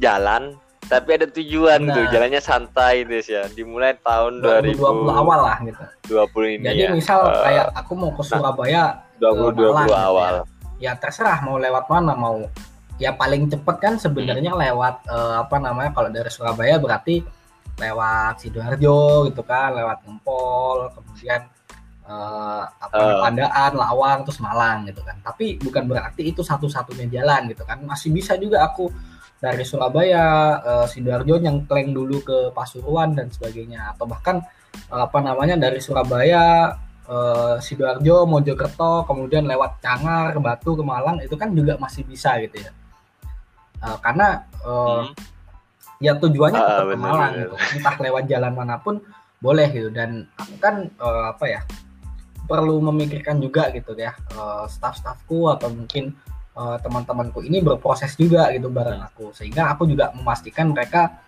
jalan 0.00 0.56
tapi 0.90 1.14
ada 1.14 1.30
tujuan 1.30 1.86
nah, 1.86 1.94
tuh 1.94 2.04
jalannya 2.10 2.40
santai 2.42 3.06
gitu 3.06 3.36
ya. 3.36 3.44
Dimulai 3.52 3.94
tahun 4.02 4.42
2020 4.42 4.80
awal 5.06 5.40
lah 5.44 5.58
gitu. 5.62 5.84
20 6.10 6.58
ini 6.58 6.66
jadi 6.66 6.84
ya. 6.88 6.90
misal 6.90 7.22
uh, 7.22 7.46
kayak 7.46 7.66
aku 7.78 7.92
mau 7.94 8.10
ke 8.10 8.22
nah, 8.26 8.26
Surabaya 8.26 8.84
nah, 9.22 9.30
2020 9.54 9.70
Malang, 9.70 9.88
awal 9.94 10.34
gitu 10.42 10.50
ya. 10.82 10.90
ya 10.90 10.92
terserah 10.98 11.38
mau 11.46 11.56
lewat 11.62 11.84
mana 11.86 12.12
mau 12.18 12.42
ya 13.00 13.14
paling 13.16 13.48
cepet 13.48 13.76
kan 13.80 13.94
sebenarnya 13.96 14.52
hmm. 14.52 14.60
lewat 14.60 14.94
uh, 15.08 15.34
apa 15.46 15.56
namanya 15.62 15.90
kalau 15.94 16.10
dari 16.12 16.28
Surabaya 16.28 16.76
berarti 16.76 17.22
lewat 17.80 18.44
sidoarjo 18.44 19.32
gitu 19.32 19.42
kan 19.42 19.72
lewat 19.72 20.04
Ngempol 20.04 20.92
kemudian 20.92 21.48
uh, 22.04 22.68
apa 22.68 22.94
uh. 22.94 23.20
Pandaan 23.24 23.72
Lawang 23.74 24.18
terus 24.28 24.38
Malang 24.44 24.84
gitu 24.84 25.00
kan 25.00 25.16
tapi 25.24 25.56
bukan 25.56 25.88
berarti 25.88 26.28
itu 26.28 26.44
satu-satunya 26.44 27.08
jalan 27.08 27.48
gitu 27.48 27.64
kan 27.64 27.80
masih 27.82 28.12
bisa 28.12 28.36
juga 28.36 28.60
aku 28.68 28.92
dari 29.40 29.64
Surabaya 29.64 30.60
uh, 30.60 30.86
sidoarjo 30.86 31.40
yang 31.40 31.64
kleng 31.64 31.96
dulu 31.96 32.20
ke 32.20 32.38
Pasuruan 32.52 33.16
dan 33.16 33.32
sebagainya 33.32 33.96
atau 33.96 34.04
bahkan 34.04 34.44
uh, 34.92 35.08
apa 35.08 35.18
namanya 35.24 35.56
dari 35.56 35.80
Surabaya 35.80 36.76
uh, 37.08 37.56
sidoarjo 37.56 38.28
Mojokerto 38.28 39.08
kemudian 39.08 39.48
lewat 39.48 39.80
Cangar 39.80 40.36
Batu 40.36 40.76
ke 40.76 40.84
Malang 40.84 41.24
itu 41.24 41.32
kan 41.40 41.56
juga 41.56 41.80
masih 41.80 42.04
bisa 42.04 42.36
gitu 42.44 42.60
ya 42.60 42.70
uh, 43.80 43.96
karena 44.04 44.44
uh, 44.60 45.08
hmm. 45.08 45.39
Ya 46.00 46.16
tujuannya 46.16 46.58
tetap 46.58 46.86
uh, 46.88 46.90
ke 46.90 46.96
Malang 46.98 47.32
gitu. 47.36 47.54
Entah 47.76 47.96
lewat 48.00 48.24
jalan 48.26 48.52
mana 48.56 48.80
pun 48.80 49.04
boleh 49.38 49.68
gitu. 49.70 49.92
Dan 49.92 50.26
aku 50.34 50.54
kan 50.58 50.88
uh, 50.98 51.36
apa 51.36 51.44
ya 51.46 51.60
perlu 52.50 52.82
memikirkan 52.82 53.38
juga 53.38 53.70
gitu 53.70 53.94
ya 53.94 54.16
uh, 54.34 54.66
staff-staffku 54.66 55.54
atau 55.54 55.70
mungkin 55.70 56.16
uh, 56.58 56.80
teman-temanku 56.82 57.46
ini 57.46 57.62
berproses 57.62 58.18
juga 58.18 58.50
gitu 58.50 58.72
bareng 58.72 59.04
aku. 59.04 59.30
Sehingga 59.36 59.70
aku 59.76 59.86
juga 59.86 60.10
memastikan 60.16 60.74
mereka 60.74 61.20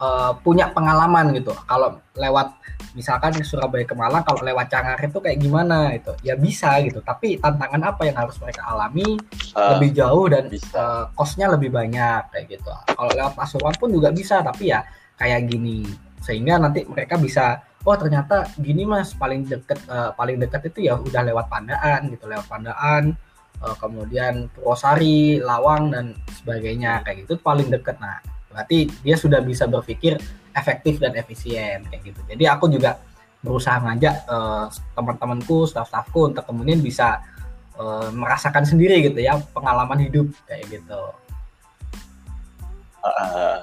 uh, 0.00 0.32
punya 0.40 0.70
pengalaman 0.72 1.32
gitu. 1.36 1.52
Kalau 1.66 2.00
lewat 2.16 2.56
misalkan 2.96 3.36
Surabaya 3.44 3.84
ke 3.84 3.92
Malang 3.92 4.24
kalau 4.24 4.40
lewat 4.40 4.72
Cangar 4.72 4.96
itu 4.96 5.20
kayak 5.20 5.36
gimana 5.36 5.92
itu 5.92 6.16
ya 6.24 6.32
bisa 6.32 6.80
gitu 6.80 7.04
tapi 7.04 7.36
tantangan 7.36 7.92
apa 7.92 8.08
yang 8.08 8.16
harus 8.16 8.40
mereka 8.40 8.64
alami 8.72 9.20
uh, 9.52 9.76
lebih 9.76 10.00
jauh 10.00 10.24
dan 10.32 10.48
uh, 10.72 11.04
kosnya 11.12 11.52
lebih 11.52 11.68
banyak 11.68 12.24
kayak 12.32 12.56
gitu. 12.56 12.72
Kalau 12.72 13.12
lewat 13.12 13.32
Pasuruan 13.36 13.76
pun 13.76 13.92
juga 13.92 14.08
bisa 14.12 14.40
tapi 14.40 14.72
ya 14.72 14.80
kayak 15.20 15.48
gini. 15.48 15.84
Sehingga 16.24 16.56
nanti 16.56 16.88
mereka 16.88 17.20
bisa 17.20 17.60
oh 17.86 17.94
ternyata 17.94 18.50
gini 18.58 18.82
mas 18.88 19.14
paling 19.14 19.46
deket 19.46 19.78
uh, 19.86 20.10
paling 20.16 20.40
dekat 20.40 20.72
itu 20.72 20.88
ya 20.88 20.96
udah 20.96 21.22
lewat 21.22 21.46
Pandaan 21.52 22.08
gitu. 22.08 22.24
Lewat 22.24 22.48
Pandaan 22.48 23.12
uh, 23.60 23.76
kemudian 23.76 24.48
Purwosari, 24.56 25.40
Lawang 25.40 25.92
dan 25.92 26.16
sebagainya 26.32 27.04
kayak 27.04 27.28
gitu 27.28 27.36
paling 27.40 27.68
deket. 27.68 28.00
Nah, 28.00 28.35
berarti 28.56 28.88
dia 29.04 29.20
sudah 29.20 29.44
bisa 29.44 29.68
berpikir 29.68 30.16
efektif 30.56 30.96
dan 30.96 31.12
efisien 31.12 31.84
kayak 31.92 32.00
gitu. 32.08 32.20
Jadi 32.24 32.44
aku 32.48 32.72
juga 32.72 32.96
berusaha 33.44 33.76
ngajak 33.84 34.24
uh, 34.32 34.72
teman-temanku, 34.96 35.68
staff-staffku 35.68 36.32
untuk 36.32 36.48
kemudian 36.48 36.80
bisa 36.80 37.20
uh, 37.76 38.08
merasakan 38.08 38.64
sendiri 38.64 39.04
gitu 39.04 39.20
ya 39.20 39.36
pengalaman 39.52 40.00
hidup 40.00 40.32
kayak 40.48 40.64
gitu. 40.72 41.02
Uh, 43.04 43.60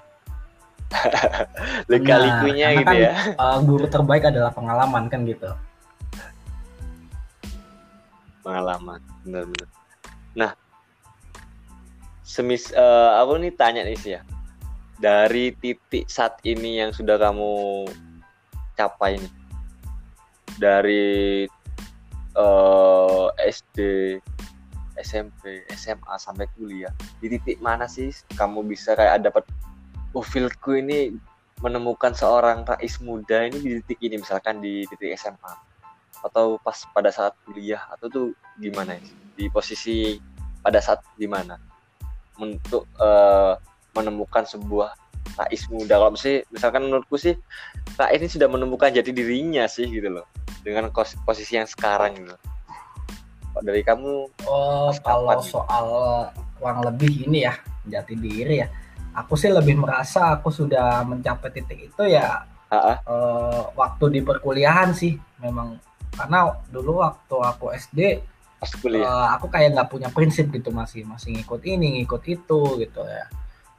Lika-likunya 1.89 2.67
nah, 2.71 2.77
gitu 2.77 2.93
kan, 2.93 3.01
ya. 3.01 3.11
Uh, 3.33 3.57
guru 3.65 3.89
terbaik 3.89 4.29
adalah 4.29 4.53
pengalaman 4.53 5.09
kan 5.09 5.25
gitu. 5.25 5.49
Pengalaman, 8.45 9.01
benar-benar. 9.25 9.69
Nah, 10.37 10.51
semis 12.21 12.69
uh, 12.77 13.17
aku 13.19 13.41
nih 13.41 13.51
tanya 13.57 13.81
nih 13.81 13.97
sih 13.97 14.13
ya. 14.19 14.21
Dari 15.03 15.51
titik 15.59 16.07
saat 16.07 16.39
ini 16.47 16.79
yang 16.79 16.95
sudah 16.95 17.19
kamu 17.19 17.83
capai 18.79 19.19
nih. 19.19 19.33
Dari 20.55 21.03
uh, 22.39 23.27
eh, 23.35 23.51
SD, 23.51 23.79
SMP, 25.03 25.67
SMA 25.75 26.15
sampai 26.15 26.47
kuliah. 26.55 26.95
Di 27.19 27.27
titik 27.27 27.59
mana 27.59 27.83
sih 27.91 28.15
kamu 28.39 28.63
bisa 28.63 28.95
kayak 28.95 29.27
dapat 29.27 29.43
oh 30.15 30.23
fieldku 30.23 30.79
ini 30.79 31.11
menemukan 31.59 32.15
seorang 32.15 32.63
rais 32.63 32.99
muda 32.99 33.47
ini 33.47 33.57
di 33.59 33.69
titik 33.81 33.99
ini 34.03 34.15
misalkan 34.19 34.59
di 34.59 34.87
titik 34.87 35.15
SMA 35.15 35.53
atau 36.23 36.59
pas 36.59 36.75
pada 36.95 37.11
saat 37.11 37.35
kuliah 37.43 37.83
atau 37.91 38.07
tuh 38.07 38.27
gimana 38.55 38.95
ya? 38.95 39.03
di 39.35 39.45
posisi 39.51 40.15
pada 40.63 40.79
saat 40.79 41.03
di 41.19 41.27
mana 41.27 41.59
untuk 42.39 42.87
uh, 42.99 43.59
menemukan 43.93 44.43
sebuah 44.45 44.93
Rais 45.33 45.63
muda. 45.71 45.97
Kalau 45.97 46.13
sih 46.19 46.45
misalkan 46.53 46.85
menurutku 46.85 47.17
sih 47.17 47.33
Rais 47.97 48.19
ini 48.21 48.29
sudah 48.29 48.47
menemukan 48.51 48.93
jati 48.93 49.09
dirinya 49.09 49.65
sih 49.65 49.89
gitu 49.89 50.09
loh. 50.11 50.27
Dengan 50.61 50.91
posisi 51.25 51.57
yang 51.57 51.65
sekarang 51.65 52.19
gitu. 52.19 52.35
Dari 53.61 53.81
kamu 53.85 54.29
oh 54.49 54.89
kalau 55.01 55.37
gitu? 55.37 55.57
soal 55.57 55.85
kurang 56.57 56.85
lebih 56.85 57.29
ini 57.29 57.45
ya 57.45 57.53
jati 57.87 58.13
diri 58.17 58.61
ya. 58.61 58.67
Aku 59.13 59.37
sih 59.37 59.49
lebih 59.49 59.77
merasa 59.77 60.37
aku 60.37 60.49
sudah 60.49 61.05
mencapai 61.05 61.53
titik 61.53 61.93
itu 61.93 62.03
ya 62.09 62.49
uh, 62.73 63.69
waktu 63.77 64.05
di 64.09 64.19
perkuliahan 64.21 64.93
sih 64.93 65.17
memang. 65.41 65.77
Karena 66.13 66.45
dulu 66.69 67.01
waktu 67.01 67.35
aku 67.41 67.73
SD 67.73 67.99
pas 68.61 68.71
kuliah. 68.79 69.03
uh, 69.03 69.27
aku 69.35 69.49
kayak 69.49 69.75
nggak 69.75 69.89
punya 69.89 70.09
prinsip 70.13 70.47
gitu 70.53 70.71
masih 70.71 71.03
masih 71.03 71.35
ngikut 71.35 71.61
ini 71.67 71.99
ngikut 71.99 72.23
itu 72.31 72.61
gitu 72.79 73.01
ya 73.03 73.25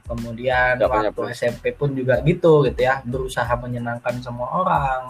kemudian 0.05 0.77
gak 0.77 0.89
waktu 0.89 1.33
SMP 1.33 1.73
pun 1.73 1.91
juga 1.97 2.21
gitu 2.21 2.61
gitu 2.65 2.79
ya 2.79 3.01
berusaha 3.05 3.49
menyenangkan 3.57 4.21
semua 4.21 4.47
orang. 4.61 5.01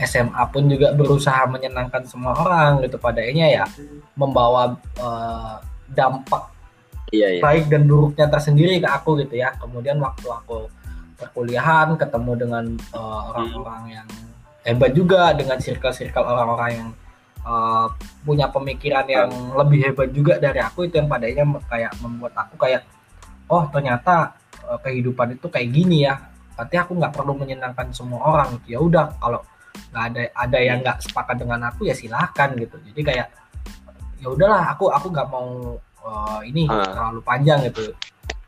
SMA 0.00 0.42
pun 0.48 0.64
juga 0.64 0.96
berusaha 0.96 1.44
menyenangkan 1.44 2.08
semua 2.08 2.32
orang 2.32 2.80
gitu. 2.88 2.96
Padanya 2.96 3.46
ya 3.52 3.64
membawa 4.16 4.72
uh, 4.96 5.60
dampak 5.92 6.48
iya, 7.12 7.36
iya. 7.36 7.40
baik 7.44 7.68
dan 7.68 7.84
buruknya 7.84 8.26
tersendiri 8.32 8.80
ke 8.80 8.88
aku 8.88 9.20
gitu 9.20 9.36
ya. 9.36 9.52
Kemudian 9.60 10.00
waktu 10.00 10.24
aku 10.24 10.72
perkuliahan 11.20 12.00
ketemu 12.00 12.32
dengan 12.32 12.64
eh, 12.80 13.20
orang-orang 13.28 13.82
uh, 13.84 13.92
yang 13.92 14.08
hebat 14.64 14.96
juga 14.96 15.36
dengan 15.36 15.60
circle-circle 15.60 16.24
orang-orang 16.24 16.70
yang 16.80 16.88
uh, 17.44 17.92
punya 18.24 18.48
pemikiran 18.48 19.04
yang 19.04 19.28
lebih 19.56 19.92
hebat 19.92 20.08
juga 20.12 20.40
dari 20.40 20.60
aku 20.60 20.88
itu 20.88 21.00
yang 21.00 21.08
padanya 21.08 21.44
kayak 21.68 21.92
membuat 22.00 22.34
aku 22.36 22.56
kayak 22.56 22.84
oh 23.50 23.66
ternyata 23.68 24.38
uh, 24.64 24.78
kehidupan 24.78 25.36
itu 25.36 25.46
kayak 25.50 25.68
gini 25.74 26.06
ya. 26.06 26.14
Berarti 26.54 26.76
aku 26.78 26.92
nggak 26.96 27.12
perlu 27.12 27.34
menyenangkan 27.34 27.90
semua 27.90 28.22
orang. 28.22 28.62
Ya 28.64 28.78
udah 28.78 29.18
kalau 29.18 29.42
nggak 29.90 30.04
ada 30.14 30.22
ada 30.38 30.58
yang 30.62 30.78
nggak 30.86 31.02
sepakat 31.02 31.36
dengan 31.42 31.60
aku 31.66 31.90
ya 31.90 31.94
silahkan 31.94 32.54
gitu. 32.54 32.78
Jadi 32.90 33.00
kayak 33.02 33.26
ya 34.20 34.28
udahlah 34.30 34.76
aku 34.76 34.92
aku 34.92 35.10
nggak 35.10 35.28
mau 35.28 35.74
uh, 36.06 36.40
ini 36.46 36.70
uh. 36.70 36.86
terlalu 36.94 37.20
panjang 37.26 37.66
gitu. 37.66 37.90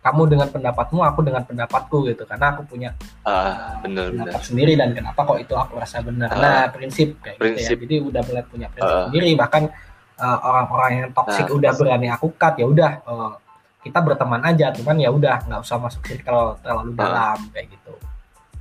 Kamu 0.03 0.27
dengan 0.27 0.51
pendapatmu 0.51 0.99
aku 0.99 1.21
dengan 1.23 1.43
pendapatku 1.47 1.97
gitu. 2.11 2.27
Karena 2.27 2.55
aku 2.55 2.67
punya 2.67 2.91
uh, 3.23 3.79
bener, 3.87 4.11
pendapat 4.11 4.35
bener. 4.39 4.47
sendiri 4.47 4.73
dan 4.75 4.91
kenapa 4.95 5.23
kok 5.23 5.39
itu 5.39 5.55
aku 5.55 5.79
rasa 5.79 6.03
benar. 6.03 6.31
Uh, 6.35 6.43
nah 6.43 6.63
prinsip 6.71 7.19
kayak 7.23 7.39
prinsip. 7.39 7.79
gitu 7.79 7.79
ya. 7.79 7.79
jadi 7.87 7.97
udah 8.11 8.23
mulai 8.27 8.45
punya 8.47 8.67
prinsip 8.71 8.99
uh, 8.99 9.07
sendiri. 9.11 9.31
Bahkan 9.39 9.63
uh, 10.19 10.39
orang-orang 10.43 10.91
yang 11.07 11.09
toksik 11.15 11.47
uh, 11.49 11.57
udah 11.59 11.73
berani 11.79 12.09
aku 12.11 12.35
cut 12.35 12.55
ya 12.59 12.67
udah 12.67 12.91
uh, 13.07 13.33
kita 13.83 13.99
berteman 13.99 14.43
aja 14.47 14.71
cuman 14.71 14.97
ya 14.97 15.11
udah 15.11 15.43
nggak 15.43 15.61
usah 15.67 15.77
masuk 15.83 16.03
circle 16.07 16.55
terlalu 16.63 16.95
dalam 16.95 17.39
kayak 17.51 17.67
gitu 17.75 17.95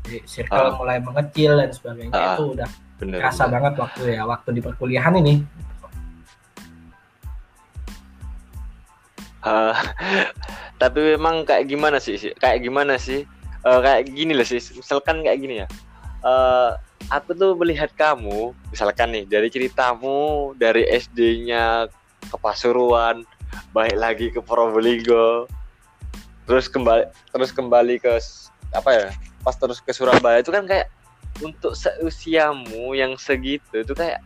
jadi 0.01 0.19
circle 0.25 0.65
uh, 0.65 0.73
mulai 0.81 0.97
mengecil 0.97 1.61
dan 1.61 1.69
sebagainya 1.69 2.13
uh, 2.17 2.33
itu 2.33 2.43
udah 2.57 2.69
bener, 2.97 3.17
kerasa 3.21 3.45
bener. 3.45 3.53
banget 3.53 3.73
waktu 3.77 4.01
ya 4.17 4.21
waktu 4.25 4.49
di 4.57 4.61
perkuliahan 4.61 5.15
ini 5.21 5.35
Uh, 9.41 9.73
tapi 10.81 11.17
memang 11.17 11.41
kayak 11.41 11.65
gimana 11.65 11.97
sih? 11.97 12.13
Kayak 12.37 12.61
gimana 12.61 13.01
sih? 13.01 13.25
Uh, 13.65 13.81
kayak 13.81 14.13
gini 14.13 14.37
loh 14.37 14.45
sih. 14.45 14.61
Misalkan 14.61 15.25
kayak 15.25 15.39
gini 15.41 15.65
ya. 15.65 15.67
Uh, 16.21 16.77
aku 17.09 17.33
tuh 17.33 17.57
melihat 17.57 17.89
kamu, 17.97 18.53
misalkan 18.69 19.09
nih 19.09 19.25
dari 19.25 19.49
ceritamu 19.49 20.53
dari 20.53 20.85
SD-nya 20.85 21.89
ke 22.29 22.37
Pasuruan, 22.37 23.25
baik 23.71 23.95
lagi 23.97 24.27
ke 24.31 24.39
Probolinggo, 24.43 25.47
terus 26.45 26.67
kembali 26.67 27.07
terus 27.31 27.51
kembali 27.55 27.99
ke 27.99 28.19
apa 28.75 28.89
ya? 28.91 29.07
Pas 29.41 29.55
terus 29.57 29.81
ke 29.81 29.91
Surabaya 29.95 30.43
itu 30.43 30.53
kan 30.53 30.67
kayak 30.67 30.91
untuk 31.41 31.73
seusiamu 31.73 32.93
yang 32.93 33.17
segitu 33.17 33.81
itu 33.81 33.93
kayak 33.95 34.21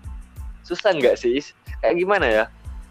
susah 0.66 0.92
nggak 0.94 1.16
sih? 1.18 1.40
Kayak 1.82 1.96
gimana 2.02 2.28
ya? 2.28 2.46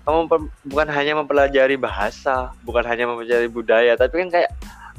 kamu 0.05 0.29
bukan 0.69 0.89
hanya 0.93 1.17
mempelajari 1.17 1.81
bahasa, 1.81 2.53
bukan 2.61 2.85
hanya 2.85 3.09
mempelajari 3.09 3.49
budaya, 3.49 3.97
tapi 3.97 4.21
kan 4.21 4.29
kayak 4.29 4.51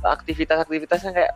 aktivitas-aktivitasnya 0.01 1.13
kayak 1.13 1.33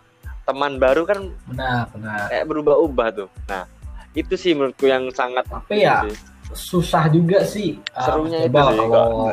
teman 0.49 0.81
baru 0.81 1.05
kan 1.05 1.29
benar 1.45 1.85
benar 1.93 2.25
kayak 2.33 2.49
berubah-ubah 2.49 3.07
tuh. 3.13 3.29
Nah, 3.45 3.69
itu 4.17 4.33
sih 4.33 4.57
menurutku 4.57 4.89
yang 4.89 5.13
sangat 5.13 5.45
tapi 5.45 5.85
ya 5.85 6.01
sih. 6.09 6.17
susah 6.49 7.05
juga 7.13 7.45
sih 7.45 7.77
ah, 7.93 8.09
serunya 8.09 8.41
uh, 8.41 8.45
itu 8.49 8.57
sih 8.57 8.87
kalau 8.89 9.29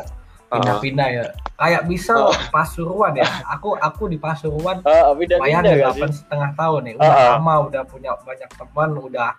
pindah-pindah 0.46 1.09
ya 1.11 1.24
kayak 1.59 1.82
bisa 1.90 2.14
uh. 2.14 2.35
Pasuruan 2.52 3.16
ya 3.18 3.26
aku 3.50 3.74
aku 3.76 4.06
di 4.06 4.18
Pasuruan 4.20 4.85
uh, 4.87 5.12
bayangin 5.14 5.82
delapan 5.82 6.11
setengah 6.12 6.50
tahun 6.54 6.80
nih 6.87 6.94
udah 7.00 7.11
uh, 7.11 7.28
lama 7.37 7.54
udah 7.66 7.82
punya 7.88 8.14
banyak 8.22 8.50
teman 8.54 8.90
udah 8.94 9.30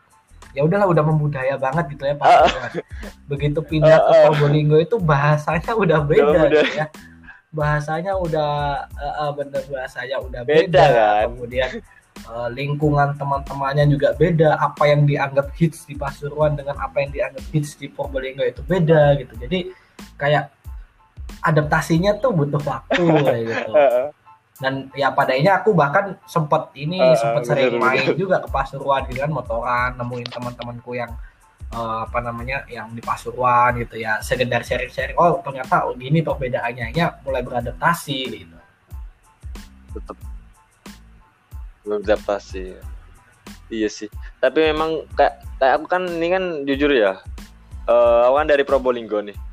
ya 0.57 0.65
udahlah 0.65 0.89
udah 0.89 1.03
membudaya 1.05 1.53
banget 1.53 1.85
gitu 1.93 2.03
ya 2.09 2.17
Pak. 2.17 2.25
Uh, 2.25 2.49
Begitu 3.29 3.61
pindah 3.61 4.01
ke 4.01 4.13
Probolinggo 4.25 4.81
itu 4.81 4.97
bahasanya 4.97 5.77
udah 5.77 6.01
beda 6.01 6.49
gitu 6.49 6.73
ya. 6.73 6.87
Bahasanya 7.53 8.17
udah 8.17 8.51
uh, 8.89 9.15
uh, 9.21 9.31
bener 9.37 9.61
bahasanya 9.69 10.17
udah 10.17 10.41
beda, 10.41 10.65
beda 10.65 10.83
kan. 10.89 11.25
Kemudian 11.29 11.69
uh, 12.25 12.49
lingkungan 12.49 13.13
teman-temannya 13.21 13.85
juga 13.85 14.17
beda. 14.17 14.57
Apa 14.57 14.89
yang 14.89 15.05
dianggap 15.05 15.53
hits 15.53 15.85
di 15.85 15.93
Pasuruan 15.93 16.57
dengan 16.57 16.73
apa 16.81 17.05
yang 17.05 17.13
dianggap 17.13 17.45
hits 17.53 17.77
di 17.77 17.85
Probolinggo 17.93 18.41
itu 18.41 18.65
beda 18.65 19.13
gitu. 19.21 19.37
Jadi 19.37 19.69
kayak 20.17 20.56
adaptasinya 21.43 22.17
tuh 22.19 22.33
butuh 22.33 22.61
waktu 22.63 23.03
kayak 23.27 23.43
gitu. 23.47 23.71
dan 24.57 24.89
ya 24.97 25.13
padanya 25.13 25.61
aku 25.61 25.77
bahkan 25.77 26.17
sempat 26.25 26.73
ini 26.73 26.97
Uh, 26.97 27.13
sempat 27.13 27.45
sering 27.45 27.77
bener, 27.77 27.81
main 27.81 28.05
juga 28.17 28.41
ke 28.41 28.49
Pasuruan 28.49 29.05
gitu 29.05 29.21
kan 29.21 29.29
motoran 29.29 29.93
nemuin 30.01 30.29
teman-temanku 30.33 30.97
yang 30.97 31.13
eh, 31.69 31.99
apa 32.09 32.17
namanya 32.25 32.65
yang 32.65 32.89
di 32.89 32.97
Pasuruan 33.05 33.77
gitu 33.77 34.01
ya 34.01 34.17
sekedar 34.17 34.65
sharing-sharing 34.65 35.13
oh 35.13 35.45
ternyata 35.45 35.85
oh, 35.85 35.93
gini 35.93 36.25
perbedaannya 36.25 36.89
ya 36.89 37.21
mulai 37.21 37.45
beradaptasi 37.45 38.19
gitu. 38.33 38.57
Tetap 39.93 40.17
beradaptasi. 41.85 42.81
Iya 43.69 43.89
sih. 43.93 44.09
Tapi 44.41 44.73
memang 44.73 45.05
kayak 45.13 45.37
kayak 45.61 45.73
aku 45.77 45.85
kan 45.85 46.01
ini 46.09 46.27
kan 46.33 46.43
jujur 46.65 46.89
ya 46.97 47.21
eh 47.87 48.19
aku 48.27 48.35
kan 48.35 48.47
dari 48.49 48.63
Probolinggo 48.67 49.21
nih 49.23 49.46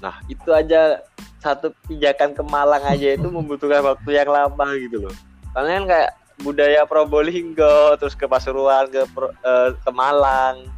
nah 0.00 0.20
itu 0.28 0.52
aja 0.52 1.00
satu 1.40 1.70
pijakan 1.86 2.34
ke 2.34 2.42
Malang 2.42 2.84
aja 2.84 3.14
itu 3.14 3.28
membutuhkan 3.30 3.84
waktu 3.84 4.18
yang 4.18 4.30
lama 4.30 4.66
gitu 4.76 5.06
loh. 5.06 5.14
Karena 5.54 5.70
kan 5.80 5.84
kayak 5.88 6.10
budaya 6.42 6.80
Probolinggo 6.84 7.96
terus 7.96 8.18
ke 8.18 8.26
Pasuruan 8.28 8.90
ke 8.90 9.06
eh, 9.46 9.70
ke 9.78 9.90
Malang 9.94 10.68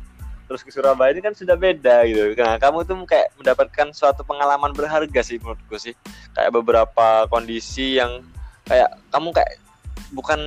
terus 0.48 0.64
ke 0.64 0.72
Surabaya 0.72 1.12
ini 1.12 1.20
kan 1.20 1.36
sudah 1.36 1.60
beda 1.60 2.08
gitu. 2.08 2.32
Nah 2.40 2.56
kamu 2.56 2.88
tuh 2.88 2.96
kayak 3.04 3.36
mendapatkan 3.36 3.92
suatu 3.92 4.24
pengalaman 4.24 4.72
berharga 4.72 5.20
sih 5.20 5.36
menurutku 5.40 5.76
sih. 5.76 5.92
Kayak 6.32 6.56
beberapa 6.56 7.28
kondisi 7.28 8.00
yang 8.00 8.24
kayak 8.64 8.96
kamu 9.12 9.28
kayak 9.36 9.60
bukan 10.16 10.40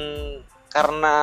karena 0.73 1.15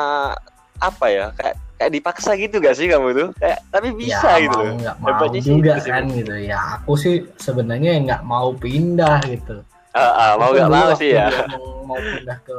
apa 0.78 1.06
ya 1.10 1.26
kayak 1.34 1.58
kayak 1.78 1.92
dipaksa 1.94 2.34
gitu 2.34 2.58
gak 2.58 2.74
sih 2.74 2.90
kamu 2.90 3.08
tuh 3.14 3.28
kayak 3.38 3.62
tapi 3.70 3.94
bisa 3.94 4.18
ya, 4.34 4.42
gitu 4.42 4.58
mau 4.58 4.74
nggak 4.76 4.96
mau 4.98 5.26
juga 5.32 5.72
sih. 5.78 5.90
kan 5.90 6.04
gitu 6.10 6.34
ya 6.34 6.58
aku 6.74 6.92
sih 6.94 7.14
sebenarnya 7.38 8.02
nggak 8.02 8.22
mau 8.22 8.50
pindah 8.52 9.22
gitu 9.24 9.62
Ah, 9.94 10.12
ah, 10.14 10.30
mau 10.36 10.52
gak 10.52 10.66
dulu 10.66 10.74
mau 10.74 10.90
sih 10.94 11.10
ya 11.14 11.26
mau, 11.48 11.86
mau 11.86 11.98
pindah 11.98 12.38
ke 12.42 12.58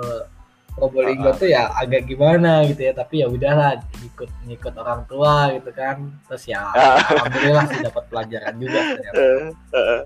Probolinggo 0.71 1.27
Ah, 1.27 1.36
ah. 1.36 1.38
tuh 1.38 1.47
ya 1.47 1.63
agak 1.75 2.08
gimana 2.08 2.63
gitu 2.63 2.82
ya 2.82 2.93
tapi 2.95 3.19
ya 3.19 3.27
udahlah 3.27 3.75
ikut 4.01 4.29
ngikut 4.47 4.73
orang 4.73 5.03
tua 5.05 5.51
gitu 5.51 5.69
kan 5.71 5.99
terus 6.25 6.47
ya 6.47 6.63
Ah. 6.71 6.95
alhamdulillah 7.03 7.65
sih 7.67 7.79
dapat 7.84 8.03
pelajaran 8.08 8.53
juga 8.55 8.79
ternyata. 8.82 9.19
Eh, 9.19 9.43
eh, 9.75 9.86
eh. 9.91 10.01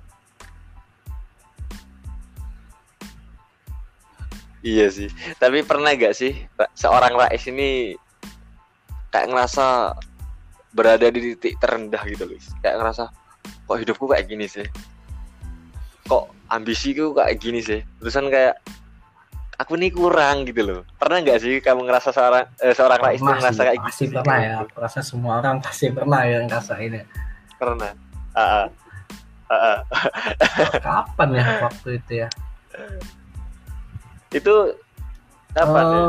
Iya 4.63 4.87
sih. 4.89 5.09
Tapi 5.35 5.59
pernah 5.61 5.91
gak 5.91 6.15
sih 6.15 6.33
Ra- 6.55 6.71
seorang 6.73 7.13
Rais 7.13 7.43
ini 7.45 7.99
kayak 9.13 9.29
ngerasa 9.29 9.93
berada 10.73 11.05
di 11.13 11.37
titik 11.37 11.61
terendah 11.61 12.01
gitu 12.09 12.25
loh. 12.25 12.37
Kayak 12.65 12.81
ngerasa 12.81 13.03
kok 13.45 13.77
hidupku 13.77 14.09
kayak 14.09 14.25
gini 14.25 14.49
sih. 14.49 14.65
Kok 16.09 16.33
ambisiku 16.49 17.13
kayak 17.13 17.37
gini 17.37 17.61
sih. 17.61 17.85
Terusan 18.01 18.33
kayak 18.33 18.57
aku 19.61 19.77
nih 19.77 19.93
kurang 19.93 20.49
gitu 20.49 20.65
loh. 20.65 20.81
Pernah 20.97 21.21
nggak 21.21 21.39
sih 21.45 21.61
kamu 21.61 21.85
ngerasa 21.85 22.09
seorang 22.09 22.49
eh, 22.57 22.73
seorang 22.73 22.99
itu 23.13 23.21
Pernah 23.21 23.37
ngerasa 23.37 23.61
kayak 23.61 23.79
pasti 23.85 24.03
gitu? 24.03 24.09
sih? 24.09 24.17
pernah 24.17 24.37
ya 24.41 24.53
aku 24.65 24.75
rasa 24.81 24.99
semua 25.05 25.33
orang 25.39 25.55
pasti 25.61 25.85
pernah 25.93 26.21
yang 26.25 26.43
ngerasain 26.49 26.91
ya 26.91 27.05
Pernah. 27.61 27.91
Ah, 28.33 28.41
ah. 28.41 28.67
Ah, 29.53 29.53
ah. 29.53 29.79
kapan 30.81 31.29
ya 31.37 31.45
waktu 31.69 32.01
itu 32.01 32.11
ya 32.25 32.29
Itu 34.33 34.73
apa 35.53 35.79
ya? 35.85 36.01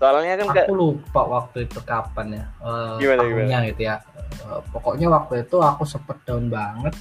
Soalnya 0.00 0.34
kan 0.34 0.48
aku 0.56 0.72
lupa 0.72 1.20
waktu 1.22 1.68
itu 1.68 1.78
kapan 1.84 2.40
ya 2.40 2.44
eh, 2.58 2.94
Gimana, 2.98 3.20
tahunnya 3.22 3.58
gitu 3.70 3.82
ya 3.84 3.96
Eh, 4.30 4.60
pokoknya 4.70 5.10
waktu 5.10 5.42
itu 5.42 5.58
aku 5.58 5.82
sempet 5.84 6.16
down 6.24 6.48
banget 6.48 6.94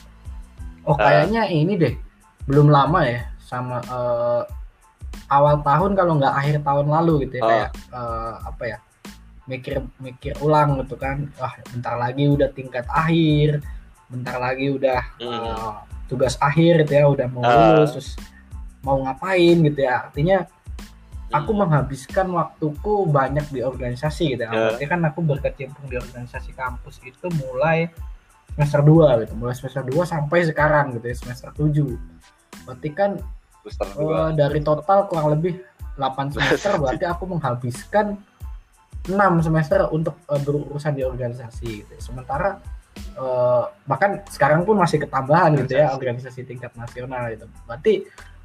oh 0.84 0.94
Ah. 0.94 1.00
kayaknya 1.00 1.46
ini 1.48 1.74
deh 1.78 1.96
belum 2.44 2.68
lama 2.68 3.06
ya 3.06 3.22
sama 3.40 3.78
eh, 3.80 4.44
awal 5.30 5.62
tahun 5.62 5.94
kalau 5.94 6.18
nggak 6.18 6.36
akhir 6.36 6.56
tahun 6.60 6.90
lalu 6.90 7.30
gitu 7.30 7.40
ya 7.40 7.42
Ah. 7.42 7.48
kayak 7.48 7.70
eh, 7.94 8.34
apa 8.44 8.64
ya 8.66 8.78
mikir 9.46 9.76
mikir 9.98 10.34
ulang 10.42 10.82
gitu 10.82 10.94
kan 10.94 11.30
wah 11.38 11.54
bentar 11.70 11.96
lagi 11.96 12.26
udah 12.28 12.50
tingkat 12.52 12.86
akhir 12.86 13.62
bentar 14.10 14.38
lagi 14.38 14.66
udah 14.70 15.02
eh, 15.18 15.74
tugas 16.06 16.34
akhir 16.40 16.84
gitu 16.84 16.94
ya 16.94 17.06
udah 17.08 17.28
mau 17.30 17.46
Ah. 17.46 17.78
lulus 17.78 17.94
terus 17.94 18.10
mau 18.82 18.98
ngapain 19.00 19.58
gitu 19.62 19.80
ya 19.80 20.10
artinya 20.10 20.50
aku 21.30 21.52
Hmm. 21.54 21.60
menghabiskan 21.66 22.28
waktuku 22.34 23.06
banyak 23.10 23.46
di 23.54 23.62
organisasi 23.62 24.38
gitu. 24.38 24.44
Ya. 24.46 24.52
Berarti 24.52 24.86
kan 24.90 25.00
aku 25.06 25.20
berkecimpung 25.22 25.86
di 25.90 25.98
organisasi 25.98 26.52
kampus 26.58 27.02
itu 27.06 27.26
mulai 27.46 27.90
semester 28.58 28.82
2 28.82 29.22
gitu. 29.26 29.34
Mulai 29.38 29.54
semester 29.54 29.84
2 29.86 30.04
sampai 30.10 30.40
sekarang 30.50 30.98
gitu 30.98 31.06
ya, 31.06 31.16
semester 31.16 31.50
7. 31.54 31.96
Berarti 32.66 32.90
kan 32.94 33.12
dua. 33.94 34.34
dari 34.34 34.60
total 34.66 35.06
kurang 35.06 35.38
lebih 35.38 35.62
8 36.00 36.32
semester 36.34 36.80
berarti 36.80 37.06
aku 37.06 37.28
menghabiskan 37.28 38.18
6 39.06 39.46
semester 39.46 39.86
untuk 39.94 40.16
eh, 40.32 40.42
berurusan 40.42 40.98
di 40.98 41.04
organisasi 41.06 41.86
gitu. 41.86 41.94
Sementara 42.02 42.58
eh, 42.98 43.64
bahkan 43.86 44.24
sekarang 44.32 44.66
pun 44.66 44.80
masih 44.80 44.98
ketambahan 45.04 45.54
gitu 45.62 45.78
ya 45.78 45.94
organisasi 45.94 46.48
tingkat 46.48 46.74
nasional 46.74 47.30
gitu. 47.30 47.46
Berarti 47.70 47.94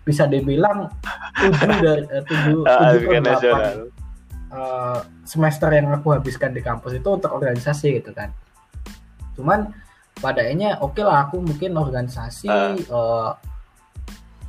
bisa 0.05 0.25
dibilang 0.25 0.87
7 1.35 1.49
dari 1.85 2.05
eh, 2.07 2.23
7 2.23 2.65
Ah, 2.65 2.93
7 2.93 3.03
bukan 3.03 3.21
per 3.21 3.33
8 3.33 3.35
nasional. 3.35 3.75
eh, 4.53 4.99
semester 5.25 5.69
yang 5.71 5.89
aku 5.91 6.13
habiskan 6.13 6.53
di 6.53 6.61
kampus 6.61 6.93
itu 6.95 7.09
untuk 7.09 7.33
organisasi 7.33 7.99
gitu 7.99 8.13
kan. 8.13 8.31
Cuman 9.35 9.73
padanya 10.15 10.79
oke 10.79 11.01
lah 11.01 11.27
aku 11.27 11.41
mungkin 11.41 11.75
organisasi 11.75 12.47
Ah. 12.47 12.77
eh, 12.77 13.31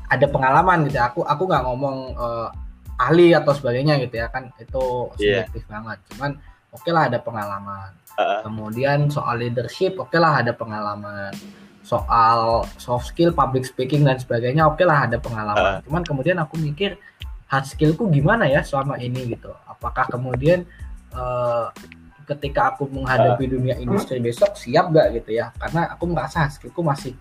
ada 0.06 0.26
pengalaman 0.28 0.86
gitu 0.86 0.96
ya. 0.96 1.10
Aku 1.10 1.24
aku 1.24 1.44
nggak 1.44 1.64
ngomong 1.64 1.98
eh, 2.14 2.50
ahli 2.96 3.32
atau 3.32 3.52
sebagainya 3.52 4.00
gitu 4.00 4.16
ya 4.16 4.28
kan 4.28 4.52
itu 4.56 4.84
Iya. 5.18 5.44
subjektif 5.48 5.64
banget. 5.68 5.98
Cuman 6.14 6.32
oke 6.72 6.90
lah 6.92 7.08
ada 7.08 7.18
pengalaman. 7.18 7.92
Ah, 8.16 8.40
Kemudian 8.44 9.08
soal 9.10 9.40
leadership 9.40 9.98
oke 9.98 10.16
lah 10.16 10.40
ada 10.40 10.52
pengalaman. 10.52 11.32
Soal 11.86 12.66
soft 12.82 13.14
skill, 13.14 13.30
public 13.30 13.62
speaking 13.62 14.02
dan 14.02 14.18
sebagainya 14.18 14.66
oke 14.66 14.82
lah 14.82 15.06
ada 15.06 15.22
pengalaman. 15.22 15.86
Cuman 15.86 16.02
kemudian 16.02 16.42
aku 16.42 16.58
mikir 16.58 16.98
hard 17.46 17.66
skillku 17.70 18.10
gimana 18.10 18.50
ya 18.50 18.66
selama 18.66 18.98
ini 18.98 19.38
gitu. 19.38 19.54
Apakah 19.70 20.10
kemudian 20.10 20.66
eh, 21.14 21.66
ketika 22.26 22.74
aku 22.74 22.90
menghadapi 22.90 23.46
dunia 23.46 23.78
industri 23.78 24.18
besok 24.18 24.58
siap 24.58 24.90
gak 24.90 25.14
gitu 25.22 25.38
ya? 25.38 25.54
Karena 25.62 25.94
aku 25.94 26.10
merasa 26.10 26.50
hard 26.50 26.58
skillku 26.58 26.82
masih 26.82 27.14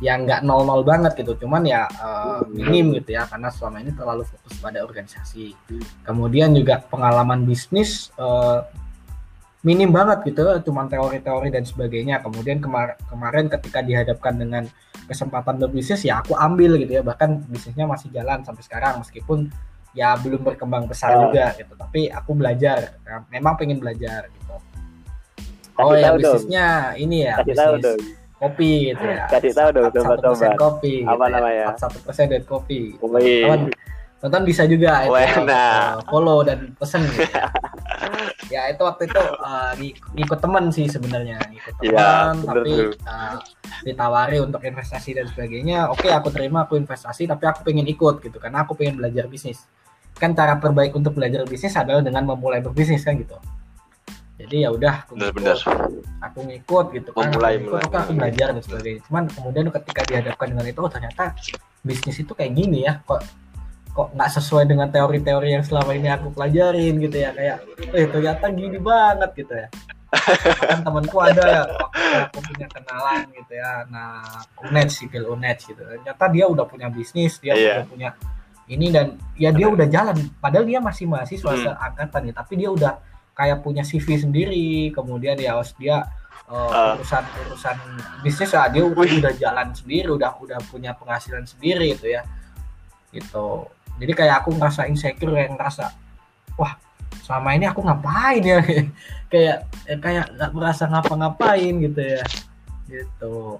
yang 0.00 0.28
nggak 0.28 0.44
nol-nol 0.44 0.80
banget 0.80 1.12
gitu. 1.20 1.36
Cuman 1.44 1.68
ya 1.68 1.84
eh, 1.84 2.40
minim 2.56 2.96
gitu 2.96 3.20
ya 3.20 3.28
karena 3.28 3.52
selama 3.52 3.84
ini 3.84 3.92
terlalu 3.92 4.24
fokus 4.24 4.56
pada 4.64 4.80
organisasi. 4.80 5.52
Kemudian 6.08 6.56
juga 6.56 6.80
pengalaman 6.88 7.44
bisnis 7.44 8.08
eh, 8.16 8.60
minim 9.66 9.90
banget 9.90 10.22
gitu 10.24 10.46
cuman 10.62 10.86
teori-teori 10.86 11.50
dan 11.50 11.66
sebagainya 11.66 12.22
kemudian 12.22 12.62
kemar- 12.62 12.94
kemarin 13.04 13.50
ketika 13.50 13.82
dihadapkan 13.82 14.38
dengan 14.38 14.62
kesempatan 15.04 15.58
berbisnis 15.58 16.00
ya 16.00 16.22
aku 16.22 16.32
ambil 16.32 16.78
gitu 16.78 16.92
ya 16.92 17.02
bahkan 17.02 17.42
bisnisnya 17.44 17.82
masih 17.84 18.06
jalan 18.10 18.40
sampai 18.40 18.62
sekarang 18.62 19.02
meskipun 19.02 19.50
ya 19.90 20.14
belum 20.14 20.44
berkembang 20.44 20.86
besar 20.86 21.10
Oh. 21.12 21.28
juga 21.28 21.50
gitu 21.52 21.74
tapi 21.74 22.06
aku 22.06 22.30
belajar 22.32 22.94
ya, 22.96 23.26
memang 23.26 23.56
pengen 23.56 23.76
belajar 23.76 24.30
gitu 24.30 24.54
Kasih 25.74 25.82
oh 25.82 25.92
ya 25.92 26.04
tahu 26.06 26.16
dong. 26.16 26.22
bisnisnya 26.22 26.66
ini 26.94 27.16
ya 27.22 27.34
Kasih 27.36 27.48
bisnis 27.50 27.82
dong. 27.82 28.00
kopi 28.36 28.72
gitu 28.86 29.04
ya 29.04 29.24
Kasih 29.26 29.52
tahu 29.52 29.68
dong, 29.72 29.84
satu 29.90 30.20
persen 30.22 30.52
kopi 30.54 30.94
Apa 31.02 31.24
gitu 31.26 31.34
namanya? 31.34 31.58
ya. 31.58 31.68
satu 31.74 31.98
persen 32.00 32.24
dari 32.28 32.44
kopi. 32.44 32.80
Teman, 32.96 33.60
tonton 34.16 34.42
bisa 34.42 34.64
juga 34.64 35.04
itu 35.04 35.12
ya, 35.12 35.28
eh, 35.44 35.92
follow 36.08 36.40
dan 36.40 36.72
pesen. 36.74 37.04
Gitu 37.04 37.28
ya. 37.36 37.46
ya 38.48 38.62
itu 38.72 38.80
waktu 38.80 39.06
itu 39.06 39.22
ngik- 39.76 40.00
ngikut 40.14 40.38
temen 40.40 40.64
sih 40.70 40.86
sebenarnya 40.86 41.36
ngikut 41.46 41.74
teman 41.78 41.86
Iya, 41.86 42.08
bener 42.32 42.46
tapi 42.46 42.70
tuh. 42.72 42.90
eh, 42.96 43.34
ditawari 43.84 44.38
untuk 44.40 44.60
investasi 44.60 45.10
dan 45.14 45.26
sebagainya. 45.28 45.92
Oke 45.92 46.08
aku 46.08 46.32
terima 46.32 46.64
aku 46.64 46.74
investasi 46.74 47.28
tapi 47.28 47.44
aku 47.44 47.60
pengen 47.62 47.84
ikut 47.84 48.18
gitu 48.20 48.38
karena 48.38 48.64
aku 48.64 48.72
pengen 48.72 48.96
belajar 48.96 49.28
bisnis. 49.28 49.62
Kan 50.16 50.32
cara 50.32 50.56
terbaik 50.56 50.96
untuk 50.96 51.12
belajar 51.12 51.44
bisnis 51.44 51.76
adalah 51.76 52.00
dengan 52.00 52.24
memulai 52.24 52.64
berbisnis 52.64 53.04
kan 53.04 53.20
gitu. 53.20 53.36
Jadi 54.36 54.64
ya 54.64 54.68
udah 54.68 55.04
aku 55.04 55.16
ngikut, 55.16 55.64
aku 56.20 56.38
ngikut 56.44 56.86
gitu 56.92 57.08
kan 57.10 57.32
Memulai, 57.32 57.56
aku, 57.56 57.72
ngikut, 57.72 57.80
mulai. 57.88 58.00
aku 58.00 58.12
belajar 58.12 58.46
dan 58.52 58.60
sebagainya. 58.60 59.00
Cuman 59.08 59.22
kemudian 59.28 59.64
ketika 59.72 60.00
dihadapkan 60.04 60.46
dengan 60.52 60.66
itu 60.68 60.80
oh 60.80 60.92
ternyata 60.92 61.32
bisnis 61.80 62.16
itu 62.20 62.32
kayak 62.32 62.52
gini 62.52 62.84
ya 62.84 63.00
kok 63.00 63.24
kok 63.96 64.12
nggak 64.12 64.28
sesuai 64.28 64.68
dengan 64.68 64.92
teori-teori 64.92 65.56
yang 65.56 65.64
selama 65.64 65.96
ini 65.96 66.12
aku 66.12 66.28
pelajarin 66.30 67.00
gitu 67.00 67.16
ya 67.16 67.32
kayak 67.32 67.64
eh 67.96 68.04
ternyata 68.04 68.44
gini 68.52 68.76
banget 68.76 69.30
gitu 69.32 69.56
ya 69.56 69.68
kan 70.68 70.84
temanku 70.84 71.16
ada 71.18 71.42
ya 71.42 71.62
aku 72.28 72.38
punya 72.44 72.68
kenalan 72.68 73.24
gitu 73.32 73.52
ya 73.56 73.88
nah 73.88 74.20
unet 74.62 74.88
sipil 74.92 75.32
unet 75.32 75.64
gitu 75.64 75.80
ternyata 75.80 76.24
dia 76.28 76.44
udah 76.44 76.68
punya 76.68 76.92
bisnis 76.92 77.40
dia 77.40 77.56
Iya. 77.56 77.72
udah 77.82 77.86
punya 77.88 78.08
ini 78.68 78.86
dan 78.92 79.16
ya 79.34 79.48
dia 79.48 79.66
udah 79.66 79.86
jalan 79.88 80.16
padahal 80.36 80.68
dia 80.68 80.78
masih 80.78 81.08
mahasiswa 81.08 81.48
Hmm. 81.48 81.64
seangkatan 81.64 82.20
ya 82.28 82.32
tapi 82.36 82.52
dia 82.54 82.68
udah 82.68 82.92
kayak 83.32 83.64
punya 83.64 83.80
CV 83.80 84.06
sendiri 84.20 84.68
kemudian 84.92 85.40
ya 85.40 85.56
harus 85.56 85.72
dia 85.76 86.04
uh, 86.48 86.68
Ah. 86.68 86.92
urusan 87.00 87.24
urusan 87.48 87.76
bisnis 88.20 88.52
ya 88.52 88.68
dia 88.68 88.84
Wih. 88.84 89.24
udah 89.24 89.32
jalan 89.34 89.72
sendiri 89.72 90.08
udah 90.12 90.36
udah 90.36 90.60
punya 90.68 90.92
penghasilan 90.92 91.48
sendiri 91.48 91.96
gitu 91.96 92.12
ya 92.12 92.22
gitu 93.10 93.64
jadi 93.96 94.12
kayak 94.12 94.34
aku 94.44 94.56
ngerasa 94.56 94.88
insecure 94.88 95.32
kayak 95.32 95.56
ngerasa 95.56 95.92
wah 96.56 96.76
selama 97.24 97.58
ini 97.58 97.66
aku 97.66 97.80
ngapain 97.82 98.42
ya? 98.42 98.60
Kayak 99.26 99.66
eh, 99.90 99.98
kayak 99.98 100.30
nggak 100.38 100.54
merasa 100.54 100.86
ngapa-ngapain 100.86 101.74
gitu 101.82 101.98
ya. 101.98 102.22
Gitu. 102.86 103.34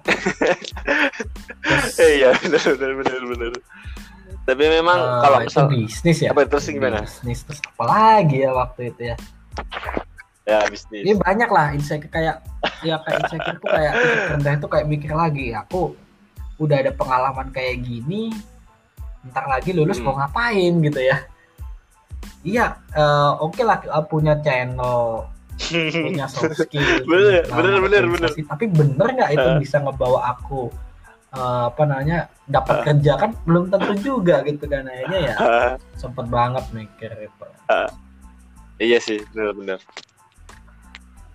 Iya 1.99 2.31
benar 2.39 2.63
benar 2.79 2.91
benar 2.95 3.21
benar 3.27 3.51
tapi 4.47 4.63
memang 4.71 4.95
eh, 4.95 5.19
kalau 5.19 5.37
misal 5.43 5.67
bisnis 5.67 6.23
ya. 6.23 6.31
apa 6.31 6.47
terus 6.47 6.71
gimana? 6.71 7.03
Bisnis 7.03 7.43
terus 7.43 7.59
apa 7.59 7.83
lagi 7.83 8.47
ya 8.47 8.55
waktu 8.55 8.95
itu 8.95 9.01
ya? 9.11 9.15
Ya 10.47 10.63
bisnis. 10.71 11.03
Ini 11.03 11.19
banyak 11.19 11.49
lah 11.51 11.75
insecure 11.75 12.07
kayak 12.07 12.39
ya 12.79 12.95
kayak 13.03 13.27
insecure 13.27 13.59
tuh 13.59 13.67
kayak 13.67 13.93
rendah 14.31 14.53
itu 14.55 14.67
kayak 14.71 14.87
mikir 14.87 15.11
lagi 15.11 15.51
aku 15.51 15.91
udah 16.63 16.79
ada 16.79 16.95
pengalaman 16.95 17.51
kayak 17.51 17.83
gini 17.83 18.31
ntar 19.27 19.45
lagi 19.45 19.73
lulus 19.73 19.97
Hmm. 19.97 20.05
mau 20.05 20.15
ngapain 20.17 20.73
gitu 20.79 21.01
ya. 21.01 21.17
Iya 22.45 22.65
eh, 22.93 23.31
oke 23.41 23.59
lah 23.65 23.81
eh, 23.81 24.05
punya 24.05 24.37
channel 24.39 25.25
punya 26.05 26.29
soft 26.29 26.53
skill 26.55 27.01
Bener, 27.03 27.43
punya 27.49 27.81
bener, 27.81 28.03
bener, 28.07 28.29
tapi 28.45 28.69
bener 28.69 29.07
nggak 29.09 29.31
itu 29.33 29.47
Ah. 29.47 29.57
bisa 29.57 29.77
ngebawa 29.81 30.37
aku 30.37 30.69
eh, 31.33 31.63
apa 31.67 31.81
namanya 31.83 32.29
dapat 32.45 32.85
kerja? 32.85 33.17
Kan 33.17 33.33
belum 33.43 33.67
tentu 33.67 33.93
juga 33.99 34.45
gitu 34.45 34.63
kan 34.63 34.85
akhirnya 34.85 35.19
ya 35.19 35.35
sempet 35.97 36.29
banget 36.29 36.63
mikir 36.71 37.11
itu 37.19 37.45
iya 38.77 39.01
sih 39.01 39.17
benar 39.33 39.53
benar 39.57 39.79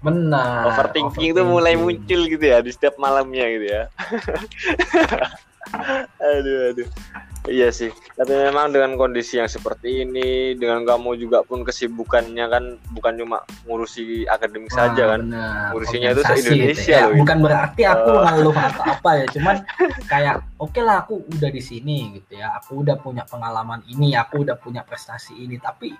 benar 0.02 0.62
overthinking 0.66 1.30
itu 1.34 1.42
mulai 1.42 1.74
muncul 1.74 2.20
gitu 2.26 2.42
ya 2.42 2.58
di 2.62 2.70
setiap 2.70 2.94
malamnya 2.98 3.46
gitu 3.50 3.66
ya 3.66 3.82
aduh 6.18 6.58
aduh 6.70 6.88
iya 7.44 7.68
sih 7.68 7.86
tapi 8.12 8.30
memang 8.30 8.70
dengan 8.70 8.94
kondisi 8.94 9.36
yang 9.36 9.46
seperti 9.46 10.02
ini 10.02 10.28
dengan 10.54 10.82
kamu 10.82 11.18
juga 11.18 11.42
pun 11.42 11.62
kesibukannya 11.62 12.44
kan 12.44 12.64
bukan 12.90 13.14
cuma 13.16 13.38
ngurusi 13.64 14.26
akademik 14.26 14.70
saja 14.70 15.12
kan 15.12 15.26
benar. 15.26 15.70
Ngurusinya 15.70 16.08
itu 16.08 16.20
Organisasi 16.20 16.42
se-Indonesia 16.44 16.78
gitu 16.78 16.92
ya. 16.92 17.02
loh. 17.04 17.18
bukan 17.18 17.38
berarti 17.40 17.82
aku 17.84 18.08
Oh. 18.08 18.22
ngeluh 18.22 18.54
atau 18.56 18.82
apa 18.94 19.10
ya 19.12 19.26
cuman 19.28 19.56
kayak 20.04 20.34
oke 20.56 20.80
lah 20.80 20.96
aku 21.00 21.14
udah 21.28 21.50
di 21.50 21.60
sini 21.60 21.98
gitu 22.14 22.32
ya 22.36 22.54
aku 22.54 22.82
udah 22.82 22.96
punya 22.96 23.22
pengalaman 23.24 23.82
ini 23.86 24.14
aku 24.14 24.42
udah 24.42 24.54
punya 24.54 24.82
prestasi 24.82 25.34
ini 25.36 25.58
tapi 25.58 25.90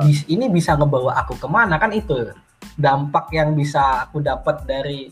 bis- 0.00 0.26
ini 0.26 0.46
bisa 0.46 0.74
ngebawa 0.74 1.18
aku 1.18 1.34
ke 1.34 1.46
mana 1.46 1.76
kan 1.76 1.90
itu 1.90 2.34
dampak 2.74 3.30
yang 3.30 3.54
bisa 3.54 4.04
aku 4.04 4.20
dapat 4.20 4.62
dari 4.64 5.10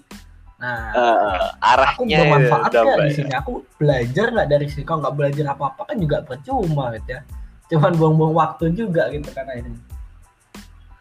nah 0.59 0.91
aku 0.91 1.47
arahnya 1.63 2.19
bermanfaat 2.19 2.71
udah 2.71 2.83
nggak 2.83 2.99
di 3.07 3.13
sini? 3.15 3.31
Aku 3.31 3.53
belajar 3.79 4.27
nggak 4.35 4.49
dari 4.51 4.67
sini? 4.67 4.83
Kalau 4.83 4.99
nggak 5.07 5.15
belajar 5.15 5.45
apa 5.55 5.65
apa 5.71 5.83
kan 5.87 5.97
juga 6.03 6.17
percuma 6.27 6.85
gitu 6.99 7.09
ya. 7.15 7.21
Cuman 7.69 7.93
buang-buang 7.95 8.35
waktu 8.35 8.65
juga 8.75 9.07
gitu 9.15 9.31
kan 9.31 9.47
ini 9.55 9.73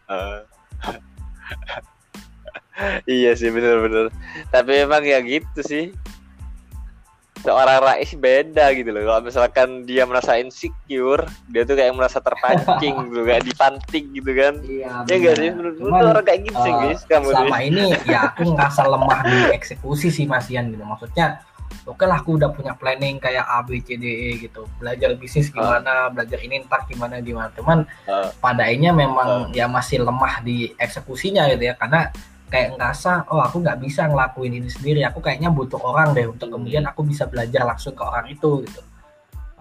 Eh. 0.07 0.39
iya 3.19 3.35
sih 3.35 3.49
bener-bener. 3.51 4.13
Tapi 4.53 4.71
emang 4.85 5.03
ya 5.03 5.19
gitu 5.25 5.59
sih 5.65 5.91
seorang 7.41 7.79
Rais 7.79 8.11
beda 8.13 8.73
gitu 8.73 8.89
loh. 8.89 9.03
Kalau 9.05 9.21
misalkan 9.23 9.69
dia 9.83 10.03
merasa 10.03 10.35
insecure 10.37 11.25
dia 11.49 11.63
tuh 11.63 11.77
kayak 11.77 11.93
merasa 11.93 12.17
terpancing 12.19 12.95
gitu 13.09 13.21
kayak 13.23 13.43
dipanting 13.45 14.05
gitu 14.13 14.31
kan. 14.33 14.53
Iya 14.65 15.03
ya 15.05 15.15
enggak 15.17 15.35
sih? 15.37 15.49
menurut 15.53 15.75
menurut 15.77 16.07
orang 16.13 16.25
kayak 16.25 16.41
gitu 16.49 16.57
sih 16.61 16.71
eh, 16.73 16.77
guys 16.81 17.01
kamu 17.05 17.27
selama 17.33 17.57
ini 17.61 17.85
ya 18.05 18.19
aku 18.33 18.41
ngerasa 18.53 18.81
lemah 18.85 19.19
di 19.25 19.37
eksekusi 19.53 20.07
sih 20.09 20.25
Mas 20.25 20.47
Ian 20.49 20.73
gitu. 20.73 20.83
Maksudnya 20.83 21.41
oke 21.87 22.03
lah 22.03 22.19
aku 22.19 22.35
udah 22.35 22.51
punya 22.51 22.75
planning 22.75 23.15
kayak 23.19 23.47
A 23.47 23.63
B 23.63 23.79
C 23.79 23.95
D 23.95 24.03
E 24.03 24.29
gitu. 24.43 24.67
Belajar 24.79 25.15
bisnis 25.15 25.47
gimana 25.47 26.11
belajar 26.11 26.39
ini 26.43 26.63
ntar 26.67 26.83
gimana 26.87 27.23
gimana. 27.23 27.51
Cuman 27.55 27.87
Ah. 28.07 28.31
pada 28.39 28.67
akhirnya 28.67 28.91
memang 28.91 29.51
ya 29.55 29.67
masih 29.71 30.03
lemah 30.03 30.43
di 30.43 30.71
eksekusinya 30.75 31.47
gitu 31.55 31.71
ya. 31.71 31.75
Karena 31.79 32.11
kayak 32.47 32.79
ngerasa 32.79 33.27
oh 33.27 33.43
aku 33.43 33.59
nggak 33.59 33.79
bisa 33.83 34.07
ngelakuin 34.07 34.53
ini 34.63 34.69
sendiri. 34.71 35.03
Aku 35.03 35.19
kayaknya 35.19 35.51
butuh 35.51 35.79
orang 35.83 36.15
deh 36.15 36.27
untuk 36.27 36.47
kemudian 36.51 36.87
aku 36.87 37.03
bisa 37.03 37.27
belajar 37.27 37.67
langsung 37.67 37.91
ke 37.95 38.03
orang 38.03 38.27
itu 38.31 38.63
gitu. 38.63 38.81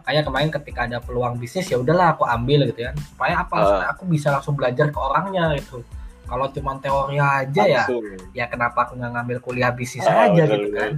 Makanya 0.03 0.23
kemarin 0.23 0.51
ketika 0.55 0.81
ada 0.87 0.99
peluang 1.03 1.35
bisnis 1.35 1.67
ya 1.67 1.83
udahlah 1.83 2.15
aku 2.15 2.23
ambil 2.23 2.71
gitu 2.71 2.87
ya 2.87 2.95
supaya 2.95 3.43
apa? 3.43 3.57
Supaya 3.59 3.89
aku 3.91 4.03
bisa 4.07 4.31
langsung 4.31 4.55
belajar 4.55 4.87
ke 4.95 4.99
orangnya 4.99 5.51
gitu. 5.59 5.83
Kalau 6.27 6.47
cuma 6.51 6.79
teori 6.83 7.19
aja 7.23 7.63
ya 7.67 7.87
langsung. 7.87 8.03
ya 8.35 8.47
kenapa 8.51 8.87
aku 8.87 8.99
nggak 8.99 9.13
ngambil 9.15 9.39
kuliah 9.43 9.71
bisnis 9.75 10.07
Ah, 10.07 10.27
aja 10.31 10.43
bener, 10.47 10.59
gitu 10.59 10.69
kan? 10.75 10.93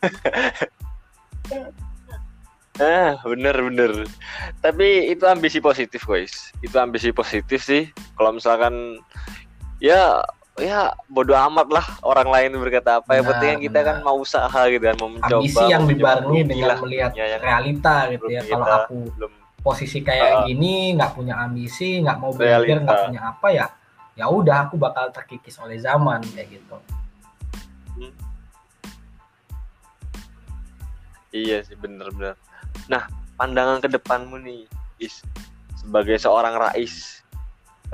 ah 2.80 3.12
bener 3.26 3.56
bener. 3.58 3.92
Tapi 4.62 5.10
itu 5.10 5.22
ambisi 5.26 5.58
positif 5.62 6.02
guys. 6.06 6.50
Itu 6.62 6.78
ambisi 6.82 7.14
positif 7.14 7.62
sih. 7.62 7.90
Kalau 8.18 8.34
misalkan 8.34 8.98
ya 9.78 10.22
ya 10.60 10.92
bodoh 11.08 11.34
amat 11.50 11.68
lah 11.72 11.86
orang 12.04 12.28
lain 12.28 12.50
berkata 12.60 13.00
apa. 13.00 13.16
Yang 13.16 13.26
penting 13.34 13.50
kan 13.50 13.60
kita 13.64 13.80
kan 13.82 13.96
mau 14.04 14.16
usaha 14.20 14.60
gitu 14.68 14.84
kan 14.84 14.96
mau 15.00 15.10
mencoba 15.10 15.40
ambisi 15.40 15.64
yang 15.66 15.84
dibarengi 15.88 16.40
dengan 16.46 16.68
lah. 16.68 16.78
melihat 16.84 17.10
Ya, 17.16 17.26
yang 17.36 17.42
realita 17.42 17.96
gitu 18.12 18.26
ya. 18.28 18.40
Kalau 18.46 18.66
aku 18.84 18.96
belum. 19.16 19.32
posisi 19.60 20.00
kayak 20.00 20.28
Ah. 20.32 20.44
gini 20.48 20.96
nggak 20.96 21.12
punya 21.12 21.36
ambisi 21.36 22.00
nggak 22.00 22.16
mau 22.16 22.32
belajar 22.32 22.80
nggak 22.80 23.00
punya 23.12 23.20
apa 23.28 23.48
ya 23.52 23.66
ya 24.16 24.24
udah 24.24 24.64
aku 24.64 24.80
bakal 24.80 25.12
terkikis 25.12 25.60
oleh 25.60 25.76
zaman 25.76 26.24
kayak 26.32 26.48
gitu. 26.48 26.76
Iya 31.30 31.62
sih 31.62 31.78
bener-bener. 31.78 32.34
Nah 32.90 33.06
pandangan 33.38 33.78
ke 33.78 33.88
depanmu 33.92 34.40
nih, 34.42 34.66
Is, 34.98 35.22
sebagai 35.78 36.18
seorang 36.18 36.58
rais 36.58 37.22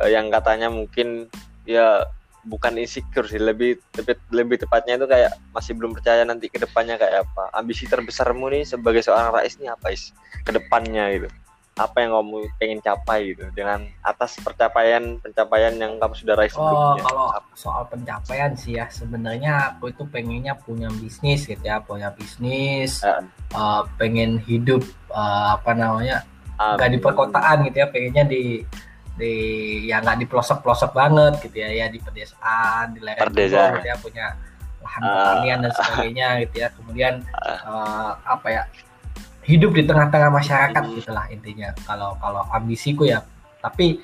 eh, 0.02 0.10
yang 0.14 0.32
katanya 0.32 0.72
mungkin 0.72 1.28
ya 1.68 2.02
bukan 2.46 2.78
insecure 2.78 3.26
sih, 3.26 3.36
lebih 3.36 3.76
lebih, 3.94 4.14
lebih 4.30 4.56
tepatnya 4.62 4.94
itu 4.96 5.06
kayak 5.06 5.34
masih 5.50 5.74
belum 5.74 5.92
percaya 5.92 6.22
nanti 6.22 6.46
ke 6.46 6.56
depannya 6.56 6.94
kayak 6.94 7.26
apa. 7.26 7.50
Ambisi 7.52 7.84
terbesarmu 7.84 8.46
nih 8.48 8.62
sebagai 8.62 9.02
seorang 9.02 9.34
rais 9.34 9.58
nih 9.58 9.68
apa 9.68 9.90
Is? 9.90 10.14
Ke 10.42 10.54
depannya 10.54 11.10
gitu. 11.12 11.28
Apa 11.76 12.00
yang 12.00 12.16
kamu 12.16 12.48
pengen 12.56 12.80
capai 12.80 13.36
gitu 13.36 13.44
dengan 13.52 13.84
atas 14.00 14.40
pencapaian 14.40 15.20
pencapaian 15.20 15.76
yang 15.76 16.00
kamu 16.00 16.14
sudah 16.16 16.32
raih 16.32 16.48
Oh, 16.48 16.56
sebelumnya. 16.56 17.02
kalau 17.04 17.26
soal 17.52 17.84
pencapaian 17.84 18.56
sih 18.56 18.80
ya 18.80 18.88
sebenarnya 18.88 19.76
aku 19.76 19.92
itu 19.92 20.08
pengennya 20.08 20.56
punya 20.56 20.88
bisnis 20.88 21.44
gitu 21.44 21.60
ya, 21.60 21.76
punya 21.84 22.08
bisnis, 22.16 23.04
Ah. 23.04 23.20
eh, 23.52 23.82
pengen 24.00 24.40
hidup 24.40 24.80
eh, 25.12 25.46
apa 25.52 25.76
namanya 25.76 26.24
nggak 26.56 26.88
di 26.88 26.96
perkotaan 26.96 27.68
gitu 27.68 27.84
ya, 27.84 27.92
pengennya 27.92 28.24
di 28.24 28.64
di 29.16 29.34
ya 29.88 30.04
nggak 30.04 30.16
di 30.20 30.26
pelosok 30.28 30.60
pelosok 30.60 30.92
banget 30.92 31.40
gitu 31.40 31.56
ya, 31.56 31.70
ya 31.72 31.86
di 31.88 31.98
pedesaan, 31.98 32.92
di 32.92 33.00
lereng 33.00 33.32
gunung 33.32 33.72
gitu 33.80 33.88
ya, 33.88 33.96
punya 33.96 34.26
lahan 34.84 35.00
Ah. 35.00 35.08
pertanian 35.10 35.58
dan 35.64 35.72
sebagainya 35.72 36.28
gitu 36.46 36.56
ya, 36.60 36.68
kemudian 36.70 37.14
eh, 37.42 38.10
apa 38.22 38.48
ya 38.48 38.62
hidup 39.42 39.72
di 39.72 39.82
tengah-tengah 39.82 40.30
masyarakat 40.30 40.82
Hmm. 40.84 40.94
gitulah 40.94 41.26
intinya 41.30 41.70
kalau 41.82 42.14
kalau 42.20 42.44
ambisiku 42.52 43.08
ya, 43.08 43.24
tapi 43.58 43.98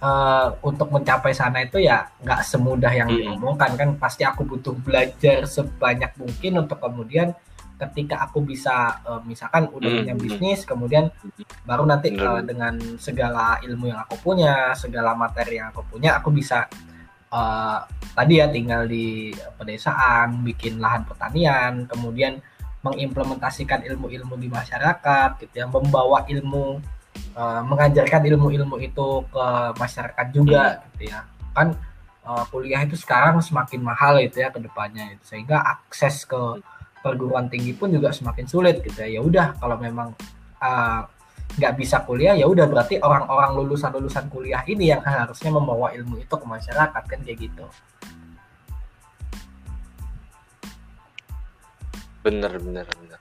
eh, 0.00 0.48
untuk 0.60 0.92
mencapai 0.92 1.32
sana 1.32 1.64
itu 1.64 1.80
ya 1.80 2.06
nggak 2.20 2.40
semudah 2.44 2.92
yang 2.92 3.08
Hmm. 3.08 3.16
diomongkan 3.34 3.72
kan 3.74 3.88
pasti 3.96 4.22
aku 4.22 4.44
butuh 4.44 4.76
belajar 4.76 5.48
sebanyak 5.48 6.12
mungkin 6.14 6.62
untuk 6.62 6.76
kemudian 6.78 7.32
ketika 7.74 8.22
aku 8.24 8.42
bisa 8.46 9.02
eh, 9.02 9.20
misalkan 9.26 9.66
udah 9.68 9.90
Hmm. 9.90 9.98
punya 10.02 10.14
bisnis 10.14 10.62
kemudian 10.62 11.10
baru 11.66 11.84
nanti 11.84 12.14
eh, 12.14 12.42
dengan 12.46 12.78
segala 12.96 13.58
ilmu 13.62 13.90
yang 13.90 14.00
aku 14.06 14.14
punya 14.22 14.70
segala 14.78 15.12
materi 15.18 15.58
yang 15.58 15.74
aku 15.74 15.82
punya 15.90 16.16
aku 16.18 16.30
bisa 16.30 16.70
eh, 17.34 17.78
tadi 18.14 18.38
ya 18.38 18.46
tinggal 18.46 18.86
di 18.86 19.34
pedesaan 19.58 20.46
bikin 20.46 20.78
lahan 20.78 21.02
pertanian 21.02 21.84
kemudian 21.90 22.38
mengimplementasikan 22.84 23.80
ilmu-ilmu 23.88 24.36
di 24.36 24.46
masyarakat 24.52 25.40
gitu 25.40 25.54
ya 25.56 25.66
membawa 25.66 26.28
ilmu 26.28 26.78
eh, 27.34 27.62
mengajarkan 27.64 28.22
ilmu-ilmu 28.28 28.76
itu 28.78 29.08
ke 29.32 29.46
masyarakat 29.80 30.26
juga 30.30 30.84
gitu 30.94 31.08
ya. 31.10 31.24
Kan 31.56 31.72
eh, 32.28 32.44
kuliah 32.52 32.84
itu 32.84 32.94
sekarang 33.00 33.40
semakin 33.40 33.80
mahal 33.80 34.20
itu 34.20 34.38
ya 34.44 34.52
ke 34.52 34.60
depannya 34.60 35.16
itu. 35.16 35.24
Sehingga 35.32 35.64
akses 35.64 36.28
ke 36.28 36.60
perguruan 37.04 37.52
tinggi 37.52 37.76
pun 37.76 37.92
juga 37.92 38.08
semakin 38.16 38.48
sulit 38.48 38.80
gitu 38.80 39.04
ya 39.04 39.08
ya 39.10 39.20
udah 39.20 39.60
kalau 39.60 39.76
memang 39.76 40.16
nggak 41.54 41.72
bisa 41.76 42.00
kuliah 42.02 42.32
ya 42.34 42.48
udah 42.48 42.64
berarti 42.64 42.98
orang-orang 42.98 43.52
lulusan-lulusan 43.60 44.32
kuliah 44.32 44.64
ini 44.64 44.90
yang 44.90 45.04
harusnya 45.04 45.52
membawa 45.52 45.92
ilmu 45.92 46.18
itu 46.18 46.32
ke 46.34 46.46
masyarakat 46.48 47.02
kan 47.04 47.18
kayak 47.20 47.38
gitu 47.38 47.66
bener 52.24 52.56
bener 52.56 52.88
bener. 52.88 53.20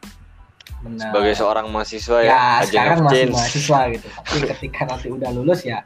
Benar. 0.83 0.99
Sebagai 1.15 1.33
seorang 1.39 1.67
mahasiswa 1.71 2.19
ya, 2.23 2.31
ya 2.31 2.43
sekarang 2.67 3.07
masih 3.07 3.15
change. 3.23 3.35
mahasiswa 3.35 3.79
gitu 3.95 4.07
tapi 4.11 4.37
ketika 4.55 4.79
nanti 4.87 5.07
udah 5.11 5.29
lulus 5.31 5.61
ya 5.63 5.79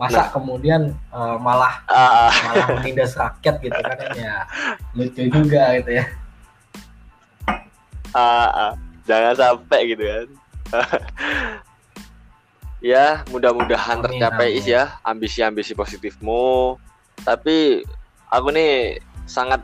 masa 0.00 0.26
kemudian 0.32 0.90
eh, 0.90 1.36
malah 1.38 1.84
Ah, 1.86 2.30
ah. 2.30 2.30
malah 2.50 2.66
menindas 2.80 3.14
rakyat 3.14 3.60
gitu 3.62 3.78
kan 3.78 3.98
ya 4.16 4.34
lucu 4.96 5.22
juga 5.28 5.76
gitu 5.78 5.90
ya 6.02 6.04
Ah, 8.14 8.48
ah. 8.50 8.72
jangan 9.06 9.34
sampai 9.38 9.94
gitu 9.94 10.04
kan 10.04 10.26
ya 12.92 13.20
mudah-mudahan 13.28 14.00
tercapai 14.00 14.56
amin. 14.56 14.64
Ya 14.64 14.82
ambisi-ambisi 15.04 15.74
positifmu 15.74 16.78
tapi 17.26 17.84
aku 18.32 18.48
nih 18.54 19.02
sangat 19.28 19.60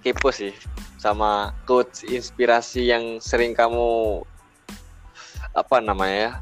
kepo 0.00 0.30
sih 0.32 0.54
sama 0.98 1.54
quotes 1.66 2.02
inspirasi 2.06 2.88
yang 2.88 3.22
sering 3.22 3.54
kamu 3.54 4.22
apa 5.54 5.78
namanya 5.82 6.16
ya 6.18 6.32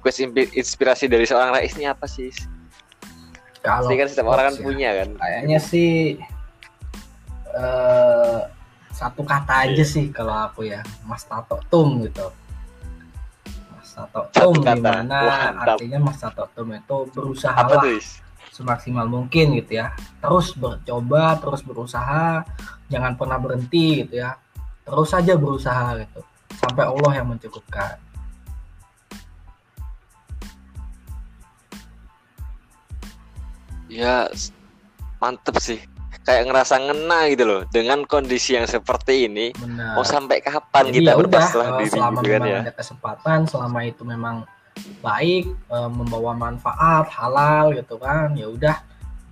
quotes 0.00 0.18
impi- 0.22 0.50
inspirasi 0.56 1.06
dari 1.06 1.28
seorang 1.28 1.52
Rais 1.54 1.76
ini 1.76 1.86
apa 1.86 2.08
sih? 2.08 2.32
Kalau 3.60 3.84
Pasti 3.84 3.94
kan 4.00 4.06
setiap 4.08 4.28
orang 4.32 4.46
kan 4.48 4.56
ya, 4.56 4.62
punya 4.64 4.90
kan 4.96 5.08
Kayaknya 5.20 5.58
sih 5.60 6.16
eh 7.52 8.38
satu 9.00 9.24
kata 9.24 9.64
aja 9.64 9.80
Iya. 9.80 9.84
sih 9.88 10.04
kalau 10.12 10.36
aku 10.36 10.68
ya, 10.68 10.84
Mas 11.08 11.24
Tato 11.24 11.56
Tum 11.72 12.04
gitu. 12.04 12.28
Mas 13.72 13.88
Tato 13.96 14.28
Tum 14.28 14.60
di 14.60 14.76
mana 14.76 15.20
Mantap. 15.56 15.80
artinya 15.80 15.98
Mas 16.04 16.20
Tato 16.20 16.44
Tum 16.52 16.68
itu 16.76 16.96
berusaha 17.16 17.56
apa 17.56 17.80
tuh 17.80 17.96
Is? 17.96 18.20
semaksimal 18.52 19.08
mungkin 19.08 19.56
gitu 19.56 19.80
ya. 19.80 19.96
Terus 20.20 20.52
bercoba, 20.52 21.40
terus 21.40 21.64
berusaha, 21.64 22.44
jangan 22.92 23.16
pernah 23.16 23.40
berhenti 23.40 24.04
gitu 24.04 24.20
ya. 24.20 24.36
Terus 24.84 25.08
saja 25.08 25.32
berusaha 25.40 25.96
gitu. 25.96 26.20
Sampai 26.60 26.84
Allah 26.84 27.12
yang 27.16 27.32
mencukupkan. 27.32 27.96
ya 33.90 34.30
mantep 35.18 35.56
sih 35.58 35.80
kayak 36.30 36.46
ngerasa 36.46 36.74
ngena 36.78 37.18
gitu 37.34 37.44
loh 37.44 37.62
dengan 37.74 37.98
kondisi 38.06 38.54
yang 38.54 38.70
seperti 38.70 39.26
ini 39.26 39.50
Benar. 39.50 39.98
mau 39.98 40.06
sampai 40.06 40.38
kapan 40.38 40.84
Jadi 40.86 40.96
kita 41.02 41.10
ya 41.10 41.16
berpasrah 41.18 41.66
eh, 41.66 41.78
diri 41.82 41.90
selama 41.90 42.20
gitu 42.22 42.30
kan 42.30 42.40
memang 42.40 42.46
ya 42.54 42.58
ada 42.62 42.74
kesempatan, 42.78 43.38
selama 43.50 43.78
itu 43.82 44.02
memang 44.06 44.36
baik, 45.02 45.44
eh, 45.50 45.90
membawa 45.90 46.32
manfaat 46.38 47.10
halal 47.10 47.74
gitu 47.74 47.98
kan, 47.98 48.30
ya 48.38 48.46
udah 48.46 48.76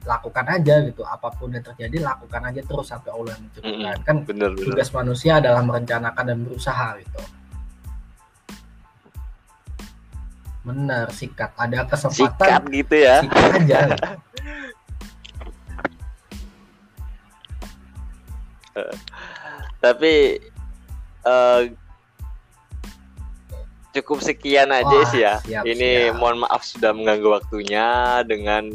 lakukan 0.03 0.47
aja 0.51 0.75
gitu. 0.83 1.07
Apa 1.07 1.31
pun 1.39 1.55
yang 1.55 1.63
terjadi 1.63 2.03
lakukan 2.03 2.43
aja 2.43 2.61
terus 2.67 2.87
sampai 2.91 3.11
Allah 3.15 3.39
mencukupkan. 3.39 3.97
Kan 4.03 4.17
bener 4.27 4.51
bener 4.59 4.67
tugas 4.75 4.91
manusia 4.91 5.39
adalah 5.39 5.63
merencanakan 5.63 6.25
dan 6.27 6.39
berusaha 6.43 6.89
gitu. 6.99 7.21
Bener, 10.67 11.07
sikat. 11.15 11.57
Ada 11.57 11.81
sikat 11.81 11.89
kesempatan, 11.95 12.61
gitu 12.75 12.95
ya 12.99 13.17
sikat 13.25 13.51
aja. 13.63 13.79
gitu. 13.95 14.09
tapi 19.85 20.43
eh, 21.25 21.63
cukup 23.99 24.19
sekian 24.23 24.69
aja 24.71 24.87
Wah, 24.87 25.09
sih 25.11 25.21
ya. 25.25 25.35
siap, 25.43 25.65
ini 25.65 26.13
siap. 26.13 26.17
mohon 26.21 26.45
maaf 26.45 26.63
sudah 26.63 26.93
mengganggu 26.93 27.29
waktunya 27.41 28.21
dengan 28.29 28.69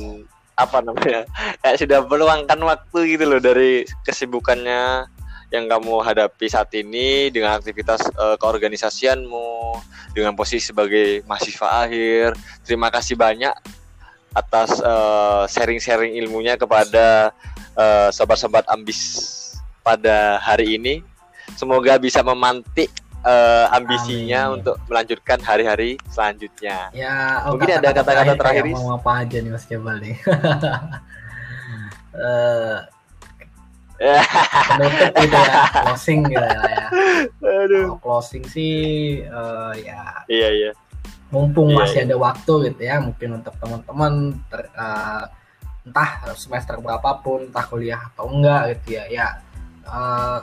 apa 0.54 0.86
namanya 0.86 1.26
kayak 1.66 1.78
sudah 1.82 2.00
meluangkan 2.06 2.60
waktu 2.62 3.18
gitu 3.18 3.26
loh 3.26 3.42
dari 3.42 3.88
kesibukannya 4.06 5.10
yang 5.54 5.70
kamu 5.70 6.02
hadapi 6.02 6.50
saat 6.50 6.74
ini 6.74 7.30
dengan 7.30 7.54
aktivitas 7.54 8.10
eh, 8.10 8.36
keorganisasianmu 8.42 9.78
dengan 10.18 10.34
posisi 10.34 10.74
sebagai 10.74 11.22
mahasiswa 11.30 11.86
akhir. 11.86 12.34
Terima 12.66 12.90
kasih 12.90 13.14
banyak 13.14 13.54
atas 14.34 14.82
eh, 14.82 15.44
sharing-sharing 15.54 16.18
ilmunya 16.26 16.58
kepada 16.58 17.34
sobat-sobat 18.14 18.70
ambis 18.70 19.02
pada 19.84 20.40
hari 20.40 20.80
ini 20.80 21.04
semoga 21.60 22.00
bisa 22.00 22.24
memantik 22.24 22.90
eh, 23.28 23.66
ambisinya 23.76 24.50
Amin. 24.50 24.56
untuk 24.64 24.76
melanjutkan 24.88 25.40
hari-hari 25.44 26.00
selanjutnya 26.10 26.90
Ya, 26.96 27.44
oh, 27.46 27.60
Mungkin 27.60 27.84
ada 27.84 27.92
kata-kata 27.92 28.34
terakhir, 28.40 28.64
Is? 28.72 28.80
Mau 28.80 28.96
apa 28.96 29.28
aja 29.28 29.38
nih 29.44 29.52
Mas 29.52 29.66
Jabal 29.68 30.00
nih? 30.00 30.16
Eh, 34.04 34.24
penutup 34.74 35.14
gitu 35.24 35.38
ya, 35.38 35.64
closing 35.86 36.20
gitu 36.28 36.44
ya. 36.44 36.88
Aduh. 37.40 37.86
Kalau 37.96 38.00
closing 38.04 38.44
sih 38.46 38.76
eh, 39.24 39.74
ya 39.82 40.28
Iya 40.28 40.50
iya. 40.52 40.72
mumpung 41.34 41.74
Iya, 41.74 41.78
masih 41.82 42.00
iya. 42.04 42.08
ada 42.12 42.16
waktu 42.22 42.54
gitu 42.70 42.82
ya, 42.84 42.96
mungkin 43.02 43.30
untuk 43.42 43.54
teman-teman 43.58 44.14
eh, 44.54 45.24
entah 45.84 46.10
semester 46.36 46.78
berapapun, 46.84 47.50
entah 47.50 47.66
kuliah 47.66 48.02
atau 48.14 48.30
enggak 48.30 48.78
gitu 48.78 49.00
ya, 49.00 49.04
ya 49.10 49.28
eh, 49.84 50.40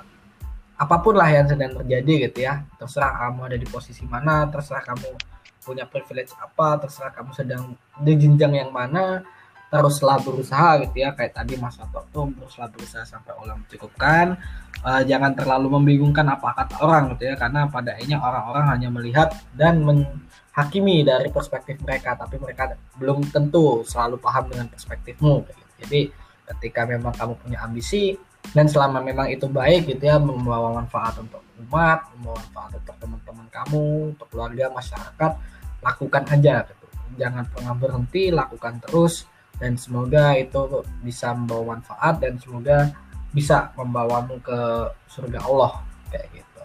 apa 0.81 0.97
pun 1.05 1.15
lah 1.17 1.29
yang 1.29 1.45
sedang 1.45 1.77
terjadi 1.77 2.31
gitu 2.31 2.39
ya, 2.45 2.65
terserah 2.81 3.29
kamu 3.29 3.41
ada 3.53 3.57
di 3.61 3.69
posisi 3.69 4.05
mana, 4.09 4.49
terserah 4.49 4.81
kamu 4.81 5.13
punya 5.61 5.85
privilege 5.85 6.33
apa, 6.41 6.81
terserah 6.81 7.13
kamu 7.13 7.31
sedang 7.37 7.63
di 8.01 8.13
jenjang 8.17 8.57
yang 8.57 8.73
mana, 8.73 9.21
teruslah 9.69 10.17
berusaha 10.25 10.81
gitu 10.89 11.05
ya, 11.05 11.13
kayak 11.13 11.37
tadi 11.37 11.61
Mas 11.61 11.77
Toto 11.77 12.09
tuh 12.09 12.33
teruslah 12.33 12.73
berusaha 12.73 13.05
sampai 13.05 13.37
Allah 13.37 13.61
mencukupkan, 13.61 14.41
Eh, 14.81 15.03
jangan 15.05 15.37
terlalu 15.37 15.77
membingungkan 15.77 16.25
apa 16.25 16.57
kata 16.57 16.81
orang 16.81 17.13
gitu 17.13 17.29
ya, 17.29 17.37
karena 17.37 17.69
pada 17.69 17.93
akhirnya 17.93 18.17
orang-orang 18.17 18.65
hanya 18.73 18.89
melihat 18.89 19.29
dan 19.53 19.85
menghakimi 19.85 21.05
dari 21.05 21.29
perspektif 21.29 21.77
mereka, 21.85 22.17
tapi 22.17 22.41
mereka 22.41 22.81
belum 22.97 23.29
tentu 23.29 23.85
selalu 23.85 24.17
paham 24.17 24.49
dengan 24.49 24.73
perspektifmu. 24.73 25.45
gitu. 25.45 25.63
Jadi 25.85 26.01
ketika 26.49 26.89
memang 26.89 27.13
kamu 27.13 27.37
punya 27.45 27.61
ambisi 27.61 28.17
dan 28.51 28.67
selama 28.67 28.99
memang 28.99 29.31
itu 29.31 29.47
baik 29.47 29.87
gitu 29.87 30.11
ya 30.11 30.19
membawa 30.19 30.83
manfaat 30.83 31.15
untuk 31.23 31.43
umat, 31.67 32.03
membawa 32.19 32.37
manfaat 32.43 32.73
untuk 32.83 32.97
teman-teman 32.99 33.47
kamu, 33.53 33.87
untuk 34.17 34.27
keluarga, 34.33 34.65
masyarakat, 34.75 35.33
lakukan 35.81 36.25
aja 36.27 36.55
gitu. 36.67 36.87
Jangan 37.19 37.45
pernah 37.53 37.75
berhenti, 37.79 38.35
lakukan 38.35 38.83
terus 38.83 39.29
dan 39.61 39.77
semoga 39.77 40.35
itu 40.35 40.83
bisa 41.05 41.37
membawa 41.37 41.77
manfaat 41.77 42.15
dan 42.19 42.35
semoga 42.41 42.91
bisa 43.31 43.71
membawamu 43.79 44.43
ke 44.43 44.59
surga 45.07 45.47
Allah 45.47 45.79
kayak 46.11 46.27
gitu. 46.35 46.63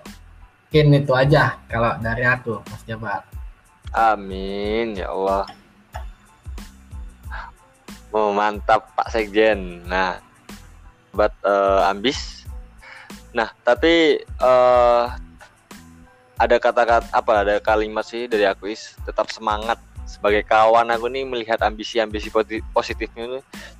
Mungkin 0.65 0.87
itu 1.05 1.13
aja 1.13 1.59
kalau 1.69 1.93
dari 2.01 2.23
aku 2.25 2.59
Mas 2.65 2.81
Jabar. 2.89 3.21
Amin 3.93 4.97
ya 4.97 5.13
Allah. 5.13 5.45
Oh, 8.15 8.31
mantap 8.31 8.95
Pak 8.95 9.11
Sekjen. 9.11 9.83
Nah, 9.91 10.15
buat 11.15 11.33
eh, 11.41 11.81
ambis. 11.89 12.43
Nah, 13.31 13.51
tapi 13.63 14.19
eh 14.19 15.05
ada 16.35 16.59
kata-kata 16.59 17.07
apa 17.15 17.31
ada 17.47 17.55
kalimat 17.63 18.03
sih 18.03 18.27
dari 18.27 18.43
aku 18.43 18.67
is 18.67 18.91
tetap 19.07 19.31
semangat 19.31 19.79
sebagai 20.05 20.45
kawan 20.45 20.93
aku 20.93 21.09
nih 21.09 21.25
melihat 21.25 21.57
ambisi-ambisi 21.65 22.29
positifnya 22.71 23.23
itu 23.25 23.39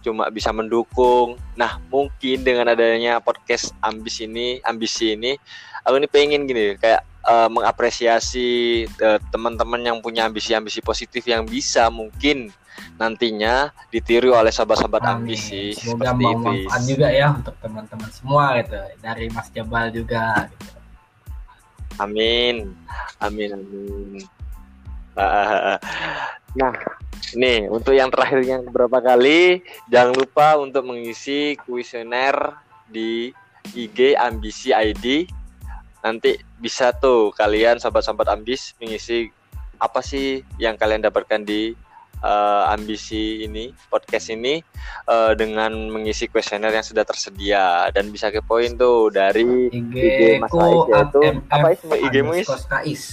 cuma 0.09 0.27
bisa 0.33 0.49
mendukung. 0.49 1.37
Nah, 1.53 1.77
mungkin 1.91 2.41
dengan 2.41 2.73
adanya 2.73 3.21
podcast 3.21 3.77
ambis 3.85 4.23
ini, 4.25 4.57
ambisi 4.65 5.13
ini, 5.13 5.37
aku 5.85 6.01
ini 6.01 6.09
pengen 6.09 6.49
gini 6.49 6.73
kayak 6.81 7.05
eh, 7.29 7.49
mengapresiasi 7.51 8.49
eh, 8.89 9.19
teman-teman 9.29 9.81
yang 9.85 9.97
punya 10.01 10.25
ambisi-ambisi 10.25 10.81
positif 10.81 11.21
yang 11.29 11.45
bisa 11.45 11.93
mungkin 11.93 12.49
nantinya 12.95 13.75
ditiru 13.91 14.35
oleh 14.35 14.51
Amin. 14.51 15.27
ambisi 15.27 15.75
Semoga 15.75 16.15
seperti 16.15 16.23
mau 16.23 16.31
itu. 16.31 16.45
manfaat 16.45 16.81
juga 16.87 17.07
ya 17.11 17.27
untuk 17.35 17.55
teman-teman 17.59 18.09
semua 18.11 18.45
gitu 18.59 18.79
dari 19.03 19.25
Mas 19.31 19.47
Jabal 19.51 19.85
juga. 19.91 20.47
Gitu. 20.49 20.77
Amin. 21.99 22.55
Amin 23.19 23.49
amin. 23.55 24.23
Ah, 25.15 25.79
Nah, 26.55 26.71
nih 27.35 27.67
untuk 27.67 27.91
yang 27.91 28.07
terakhir 28.07 28.39
yang 28.47 28.63
beberapa 28.63 29.03
kali 29.03 29.59
jangan 29.91 30.15
lupa 30.15 30.55
untuk 30.55 30.87
mengisi 30.87 31.59
kuesioner 31.67 32.55
di 32.87 33.35
IG 33.75 34.15
Ambisi 34.15 34.71
ID. 34.71 35.27
Nanti 35.99 36.39
bisa 36.63 36.95
tuh 36.95 37.35
kalian 37.35 37.81
sobat-sobat 37.81 38.31
ambis 38.31 38.71
mengisi 38.79 39.27
apa 39.75 39.99
sih 39.99 40.47
yang 40.55 40.79
kalian 40.79 41.03
dapatkan 41.03 41.43
di 41.43 41.75
eh, 42.25 42.63
ambisi 42.73 43.45
ini 43.45 43.69
podcast 43.93 44.33
ini 44.33 44.57
eh, 45.05 45.31
dengan 45.37 45.93
mengisi 45.93 46.25
kuesioner 46.25 46.73
yang 46.73 46.81
sudah 46.81 47.05
tersedia 47.05 47.93
dan 47.93 48.09
bisa 48.09 48.33
kepoin 48.33 48.73
tuh 48.75 49.13
dari 49.13 49.69
IG 49.69 49.93
IG 49.93 50.21
Mas 50.41 50.53
Ais 50.57 50.81
yaitu 50.89 51.21
apa 51.53 51.67
IG-mu 52.09 52.33
is? 52.33 52.49
underscore 52.49 52.65
kais. 52.65 53.05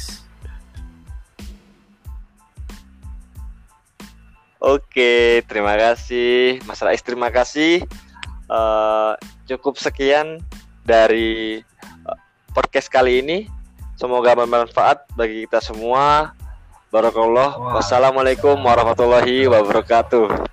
Oke, 4.62 5.42
terima 5.50 5.74
kasih 5.74 6.62
Mas 6.64 6.80
Rais, 6.80 7.02
terima 7.04 7.28
kasih. 7.28 7.84
Eh, 8.48 9.12
cukup 9.52 9.76
sekian 9.76 10.40
dari 10.86 11.60
podcast 12.52 12.88
kali 12.88 13.20
ini. 13.20 13.38
Semoga 13.96 14.34
bermanfaat 14.34 15.14
bagi 15.14 15.46
kita 15.46 15.60
semua. 15.62 16.34
Barakallah. 16.92 17.56
Wassalamualaikum 17.80 18.52
warahmatullahi 18.52 19.48
wabarakatuh. 19.48 20.51